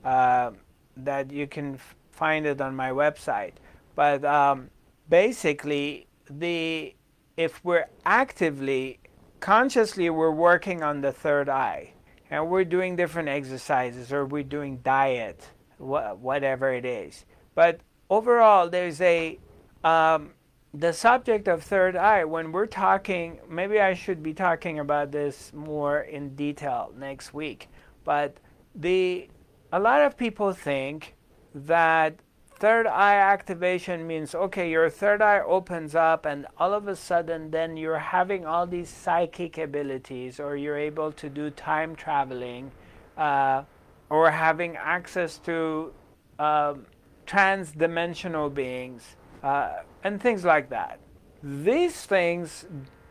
[0.04, 0.52] uh,
[0.96, 3.52] that you can f- find it on my website.
[3.94, 4.70] But um,
[5.08, 6.94] basically, the
[7.36, 9.00] if we're actively,
[9.40, 11.92] consciously, we're working on the third eye,
[12.30, 15.48] and we're doing different exercises, or we're doing diet,
[15.78, 17.24] wh- whatever it is
[17.54, 17.80] but
[18.10, 19.38] overall, there's a
[19.84, 20.30] um,
[20.74, 22.24] the subject of third eye.
[22.24, 27.68] When we're talking, maybe I should be talking about this more in detail next week.
[28.04, 28.38] But
[28.74, 29.28] the
[29.72, 31.14] a lot of people think
[31.54, 32.16] that
[32.58, 37.50] third eye activation means okay, your third eye opens up, and all of a sudden,
[37.50, 42.70] then you're having all these psychic abilities, or you're able to do time traveling,
[43.16, 43.62] uh,
[44.10, 45.92] or having access to
[46.38, 46.86] um,
[47.26, 49.72] trans-dimensional beings, uh,
[50.04, 51.00] and things like that.
[51.42, 52.66] These things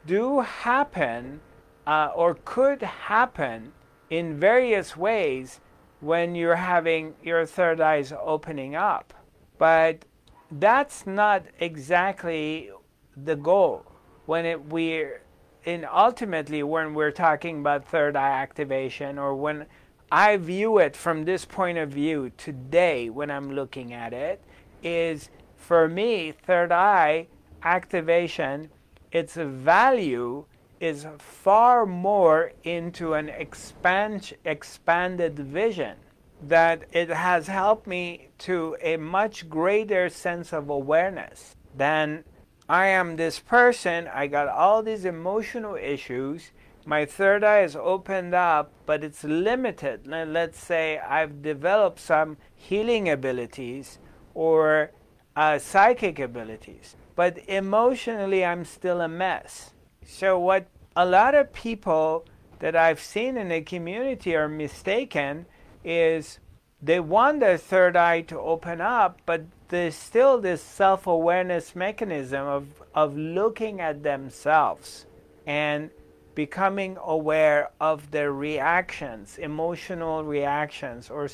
[0.05, 1.41] do happen
[1.87, 3.73] uh, or could happen
[4.09, 5.59] in various ways
[6.01, 9.13] when you're having your third eyes opening up.
[9.57, 10.05] But
[10.51, 12.71] that's not exactly
[13.15, 13.85] the goal.
[14.25, 15.21] When it, we're
[15.63, 19.67] in ultimately when we're talking about third eye activation or when
[20.11, 24.41] I view it from this point of view today when I'm looking at it
[24.83, 27.27] is for me, third eye
[27.63, 28.71] activation,
[29.11, 30.45] its a value
[30.81, 35.95] is far more into an expand, expanded vision
[36.41, 42.23] that it has helped me to a much greater sense of awareness than
[42.67, 46.51] I am this person, I got all these emotional issues,
[46.85, 50.07] my third eye is opened up, but it's limited.
[50.07, 53.99] Let's say I've developed some healing abilities
[54.33, 54.91] or
[55.35, 59.73] uh, psychic abilities, but emotionally I'm still a mess.
[60.05, 62.25] So, what a lot of people
[62.59, 65.45] that I've seen in the community are mistaken
[65.83, 66.39] is
[66.81, 72.45] they want their third eye to open up, but there's still this self awareness mechanism
[72.45, 75.05] of, of looking at themselves
[75.45, 75.89] and
[76.35, 81.27] becoming aware of their reactions, emotional reactions or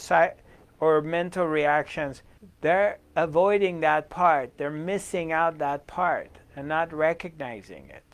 [0.80, 2.22] or mental reactions,
[2.62, 4.58] they're avoiding that part.
[4.58, 8.07] They're missing out that part and not recognizing it.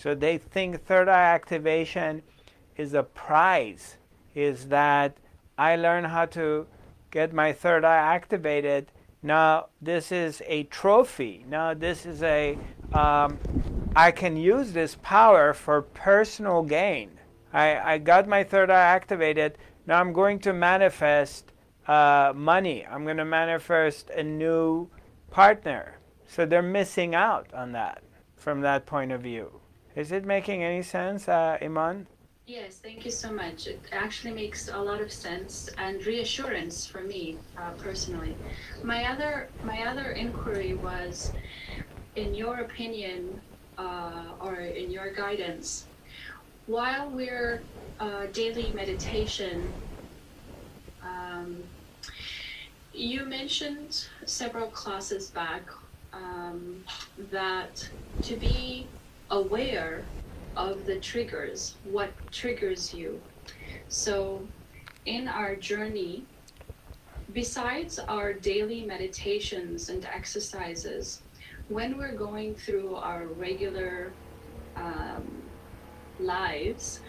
[0.00, 2.22] So they think third eye activation
[2.74, 3.98] is a prize,
[4.34, 5.18] is that
[5.58, 6.66] I learn how to
[7.10, 8.92] get my third eye activated.
[9.22, 11.44] Now this is a trophy.
[11.46, 12.56] Now this is a
[12.94, 13.38] um,
[13.94, 17.10] I can use this power for personal gain.
[17.52, 19.58] I, I got my third eye activated.
[19.86, 21.52] Now I'm going to manifest
[21.86, 22.86] uh, money.
[22.86, 24.88] I'm going to manifest a new
[25.30, 25.98] partner.
[26.26, 28.02] So they're missing out on that
[28.36, 29.59] from that point of view.
[30.00, 32.06] Is it making any sense, uh, Iman?
[32.46, 33.66] Yes, thank you so much.
[33.66, 38.38] It actually makes a lot of sense and reassurance for me uh, personally.
[38.82, 41.32] My other my other inquiry was,
[42.16, 43.42] in your opinion,
[43.76, 45.88] uh, or in your guidance,
[46.64, 47.64] while we're
[48.00, 49.76] uh, daily meditation,
[51.04, 51.62] um,
[52.94, 55.64] you mentioned several classes back
[56.14, 56.84] um,
[57.30, 57.86] that
[58.22, 58.88] to be
[59.30, 60.10] aware
[60.56, 63.20] of the triggers, what triggers you.
[63.88, 64.48] So,
[65.06, 66.26] in our journey,
[67.32, 71.22] besides our daily meditations and exercises,
[71.68, 74.12] when we're going through our regular
[74.76, 75.50] um,
[76.18, 77.00] lives,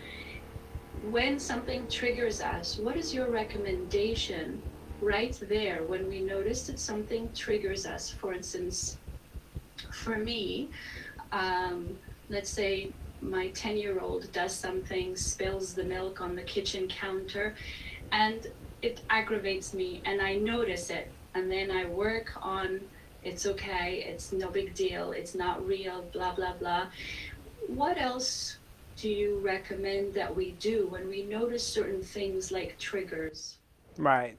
[1.02, 4.62] when something triggers us, what is your recommendation
[5.02, 8.10] right there when we notice that something triggers us?
[8.10, 9.00] For instance,
[9.92, 10.70] for me,
[11.32, 11.98] um,
[12.32, 12.90] let's say
[13.22, 17.54] my 10 year old does something, spills the milk on the kitchen counter,
[18.12, 18.48] and
[18.82, 22.80] it aggravates me, and I notice it, and then I work on
[23.24, 26.88] it's okay, it's no big deal, it's not real, blah, blah, blah.
[27.68, 28.58] What else
[28.98, 33.58] do you recommend that we do when we notice certain things like triggers?
[33.98, 34.38] Right.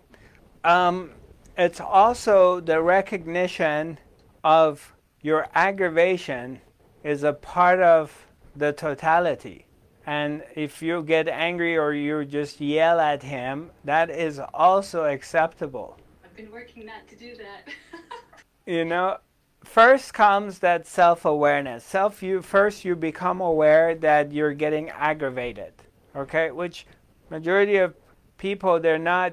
[0.65, 1.13] Um,
[1.57, 3.99] it's also the recognition
[4.43, 6.61] of your aggravation
[7.05, 9.67] is a part of the totality.
[10.07, 15.97] And if you get angry or you just yell at him, that is also acceptable.
[16.25, 17.69] I've been working not to do that.
[18.67, 19.19] you know,
[19.65, 21.85] first comes that self-awareness.
[21.85, 25.73] Self you first you become aware that you're getting aggravated.
[26.17, 26.51] Okay?
[26.51, 26.87] Which
[27.31, 27.95] majority of
[28.39, 29.33] people they're not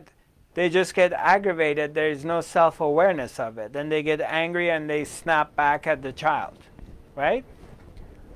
[0.53, 1.93] they just get aggravated.
[1.93, 3.71] There's no self-awareness of it.
[3.71, 6.57] Then they get angry and they snap back at the child.
[7.15, 7.45] Right?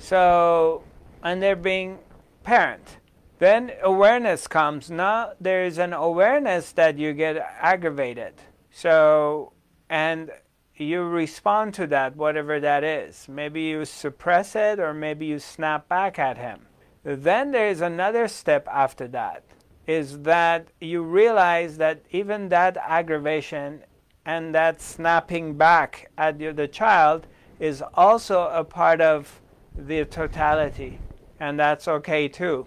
[0.04, 0.84] So
[1.24, 1.99] and they're being
[2.43, 2.97] parent.
[3.39, 4.91] Then awareness comes.
[4.91, 8.34] Now there is an awareness that you get aggravated.
[8.70, 9.54] So,
[9.89, 10.30] and
[10.76, 13.28] you respond to that, whatever that is.
[13.30, 16.68] Maybe you suppress it or maybe you snap back at him.
[17.04, 19.43] Then there is another step after that
[19.88, 23.84] is that you realize that even that aggravation
[24.26, 27.28] and that snapping back at the child
[27.60, 29.41] is also a part of
[29.76, 30.99] the totality
[31.39, 32.65] and that's okay too.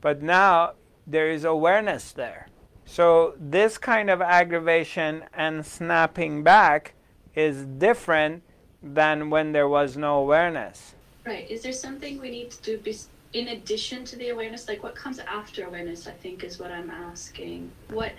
[0.00, 0.72] But now
[1.06, 2.48] there is awareness there.
[2.86, 6.94] So this kind of aggravation and snapping back
[7.34, 8.42] is different
[8.82, 10.94] than when there was no awareness.
[11.24, 11.50] Right.
[11.50, 12.94] Is there something we need to do
[13.32, 14.68] in addition to the awareness?
[14.68, 16.06] Like what comes after awareness?
[16.06, 17.70] I think is what I'm asking.
[17.90, 18.12] What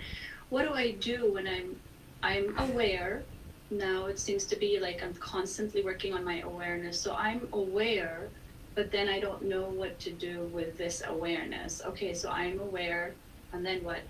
[0.48, 1.76] What do I do when I'm
[2.22, 3.22] I'm aware?
[3.70, 7.00] Now it seems to be like I'm constantly working on my awareness.
[7.00, 8.28] So I'm aware
[8.76, 11.80] but then I don't know what to do with this awareness.
[11.86, 13.14] Okay, so I'm aware,
[13.52, 14.00] and then what?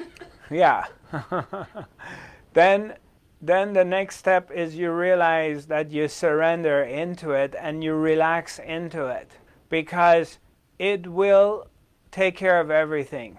[0.50, 0.86] yeah.
[2.54, 2.94] then
[3.42, 8.58] then the next step is you realize that you surrender into it and you relax
[8.58, 9.30] into it
[9.68, 10.38] because
[10.78, 11.66] it will
[12.10, 13.36] take care of everything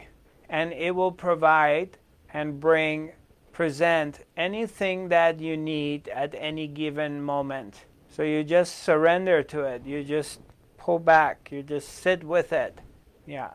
[0.48, 1.98] and it will provide
[2.32, 3.12] and bring
[3.58, 4.14] present
[4.48, 7.74] anything that you need at any given moment
[8.18, 9.86] so you just surrender to it.
[9.86, 10.40] You just
[10.78, 11.50] pull back.
[11.52, 12.80] You just sit with it.
[13.28, 13.52] Yeah.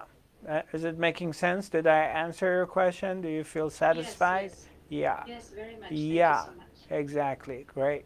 [0.49, 1.69] Uh, is it making sense?
[1.69, 3.21] Did I answer your question?
[3.21, 4.51] Do you feel satisfied?
[4.53, 5.01] Yes, yes.
[5.01, 5.35] Yeah.
[5.35, 5.91] Yes, very much.
[5.91, 6.45] yeah.
[6.45, 7.01] So much.
[7.01, 7.67] Exactly.
[7.75, 8.05] Great.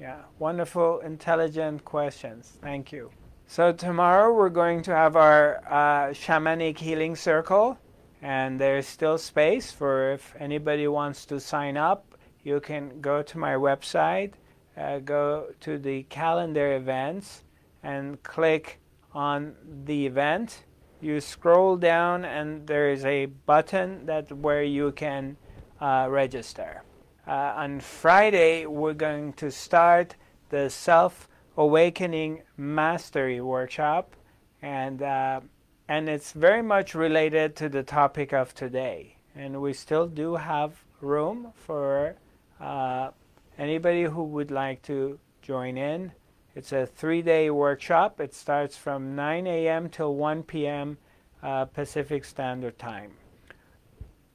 [0.00, 0.22] Yeah.
[0.38, 2.58] Wonderful, intelligent questions.
[2.62, 3.10] Thank you.
[3.46, 7.76] So tomorrow we're going to have our uh, shamanic healing circle,
[8.22, 12.14] and there's still space for if anybody wants to sign up.
[12.42, 14.32] You can go to my website
[14.78, 17.42] uh, go to the calendar events
[17.82, 18.78] and click
[19.12, 19.54] on
[19.84, 20.64] the event.
[21.00, 25.36] You scroll down and there is a button that where you can
[25.80, 26.82] uh, register.
[27.26, 30.16] Uh, on Friday, we're going to start
[30.48, 34.14] the Self Awakening Mastery Workshop,
[34.62, 35.40] and uh,
[35.88, 39.16] and it's very much related to the topic of today.
[39.34, 42.16] And we still do have room for
[42.60, 43.10] uh,
[43.58, 46.12] Anybody who would like to join in,
[46.54, 48.20] it's a three day workshop.
[48.20, 49.88] It starts from 9 a.m.
[49.88, 50.96] till 1 p.m.
[51.42, 53.12] Uh, Pacific Standard Time.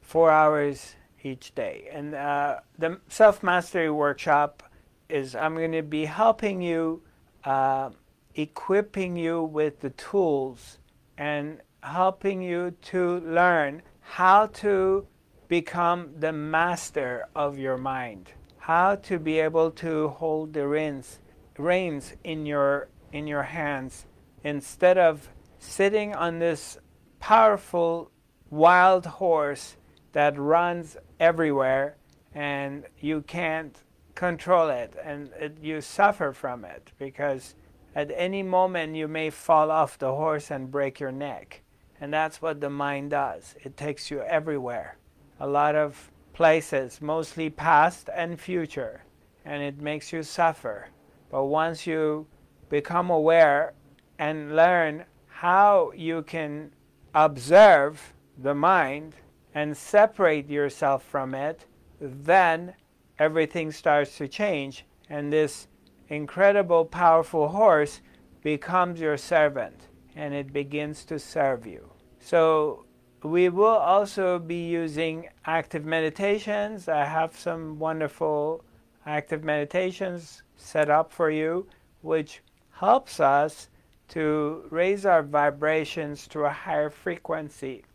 [0.01, 1.87] Four hours each day.
[1.89, 4.61] And uh, the self mastery workshop
[5.07, 7.01] is I'm going to be helping you,
[7.45, 7.91] uh,
[8.35, 10.79] equipping you with the tools
[11.17, 15.05] and helping you to learn how to
[15.47, 18.31] become the master of your mind
[18.63, 21.19] how to be able to hold the reins,
[21.57, 24.05] reins in your in your hands
[24.41, 25.27] instead of
[25.59, 26.77] sitting on this
[27.19, 28.09] powerful
[28.49, 29.75] wild horse
[30.13, 31.97] that runs everywhere
[32.33, 33.83] and you can't
[34.15, 37.55] control it and it, you suffer from it because
[37.95, 41.61] at any moment you may fall off the horse and break your neck.
[42.01, 43.55] And that's what the mind does.
[43.63, 44.97] It takes you everywhere.
[45.39, 49.03] A lot of places, mostly past and future,
[49.45, 50.89] and it makes you suffer.
[51.29, 52.27] But once you
[52.69, 53.73] become aware
[54.17, 56.71] and learn how you can
[57.13, 59.15] observe the mind
[59.53, 61.65] and separate yourself from it,
[61.99, 62.73] then
[63.19, 65.67] everything starts to change, and this
[66.09, 68.01] incredible, powerful horse
[68.41, 71.89] becomes your servant and it begins to serve you.
[72.19, 72.85] So,
[73.23, 76.89] we will also be using active meditations.
[76.89, 78.65] I have some wonderful
[79.05, 81.67] active meditations set up for you,
[82.01, 83.69] which helps us
[84.09, 87.85] to raise our vibrations to a higher frequency.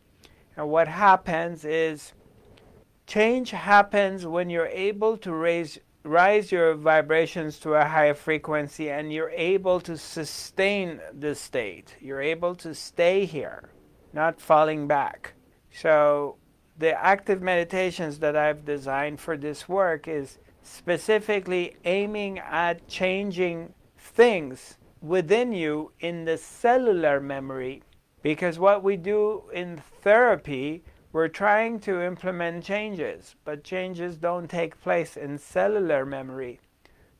[0.57, 2.13] And what happens is
[3.05, 9.11] change happens when you're able to raise rise your vibrations to a higher frequency and
[9.11, 11.95] you're able to sustain the state.
[11.99, 13.69] You're able to stay here,
[14.13, 15.33] not falling back.
[15.71, 16.37] So
[16.77, 24.77] the active meditations that I've designed for this work is specifically aiming at changing things
[25.01, 27.83] within you in the cellular memory
[28.21, 34.79] because what we do in therapy we're trying to implement changes, but changes don't take
[34.81, 36.59] place in cellular memory.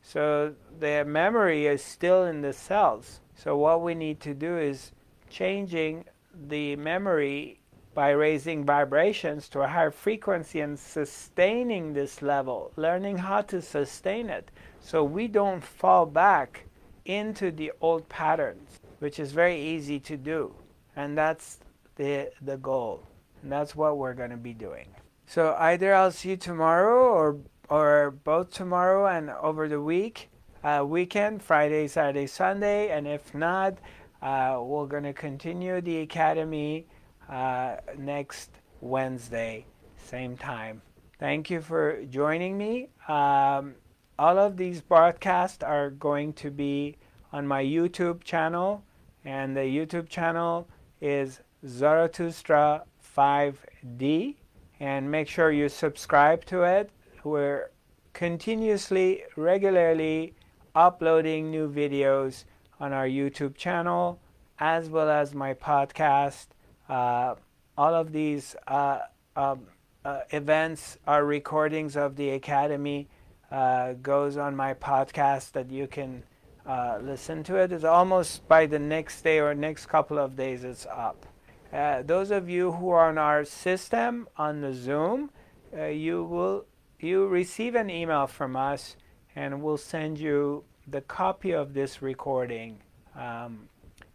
[0.01, 3.21] So the memory is still in the cells.
[3.35, 4.91] So what we need to do is
[5.29, 6.05] changing
[6.47, 7.59] the memory
[7.93, 14.29] by raising vibrations to a higher frequency and sustaining this level, learning how to sustain
[14.29, 16.65] it so we don't fall back
[17.05, 20.53] into the old patterns, which is very easy to do.
[20.95, 21.59] And that's
[21.95, 23.03] the, the goal.
[23.41, 24.87] And that's what we're going to be doing.
[25.25, 27.37] So either I'll see you tomorrow or
[27.69, 30.29] or both tomorrow and over the week,
[30.63, 33.77] uh, weekend, Friday, Saturday, Sunday, and if not,
[34.23, 36.87] uh, we're going to continue the academy
[37.29, 38.49] uh, next
[38.81, 39.65] Wednesday,
[39.97, 40.81] same time.
[41.19, 42.89] Thank you for joining me.
[43.07, 43.75] Um,
[44.17, 46.97] all of these broadcasts are going to be
[47.31, 48.83] on my YouTube channel,
[49.23, 50.67] and the YouTube channel
[51.01, 52.83] is Zarathustra
[53.17, 54.35] 5D
[54.79, 56.89] and make sure you subscribe to it.
[57.23, 57.71] We're
[58.13, 60.33] continuously, regularly
[60.75, 62.45] uploading new videos
[62.79, 64.19] on our YouTube channel
[64.59, 66.47] as well as my podcast.
[66.87, 67.35] Uh,
[67.77, 68.99] all of these uh,
[69.35, 69.67] um,
[70.03, 73.07] uh, events are recordings of the Academy.
[73.51, 76.23] Uh, goes on my podcast that you can
[76.65, 77.71] uh, listen to it.
[77.71, 81.25] It's almost by the next day or next couple of days it's up.
[81.71, 85.29] Uh, those of you who are on our system on the Zoom,
[85.77, 86.65] uh, you will
[86.99, 88.95] you receive an email from us,
[89.35, 92.79] and we'll send you the copy of this recording.
[93.15, 93.69] Um,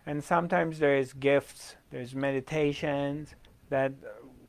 [0.05, 3.35] and sometimes there is gifts, there's meditations
[3.71, 3.93] that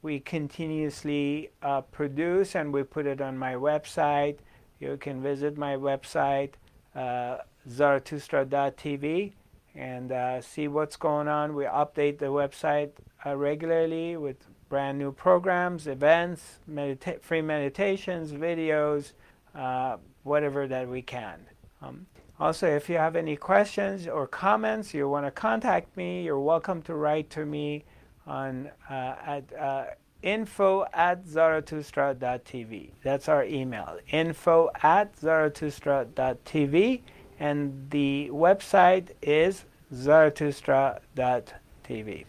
[0.02, 4.38] we continuously uh, produce, and we put it on my website.
[4.80, 6.54] You can visit my website,
[6.96, 7.38] uh,
[7.70, 9.34] zarathustra.tv
[9.76, 11.54] and uh, see what's going on.
[11.54, 12.92] We update the website
[13.26, 14.38] uh, regularly with
[14.70, 19.14] brand new programs, events, medita- free meditations, videos,
[19.54, 21.40] uh, whatever that we can.
[21.82, 22.08] Um,
[22.40, 26.82] also, if you have any questions or comments, you want to contact me, you're welcome
[26.84, 27.86] to write to me
[28.28, 29.86] on uh, at uh,
[30.22, 32.92] info at zarathustra.tv.
[33.04, 37.02] That's our email, info at zarathustra.tv
[37.40, 42.26] and the website is zarathustra.tv.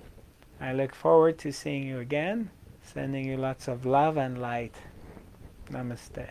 [0.60, 2.50] I look forward to seeing you again,
[2.82, 4.74] sending you lots of love and light.
[5.70, 6.30] Namaste.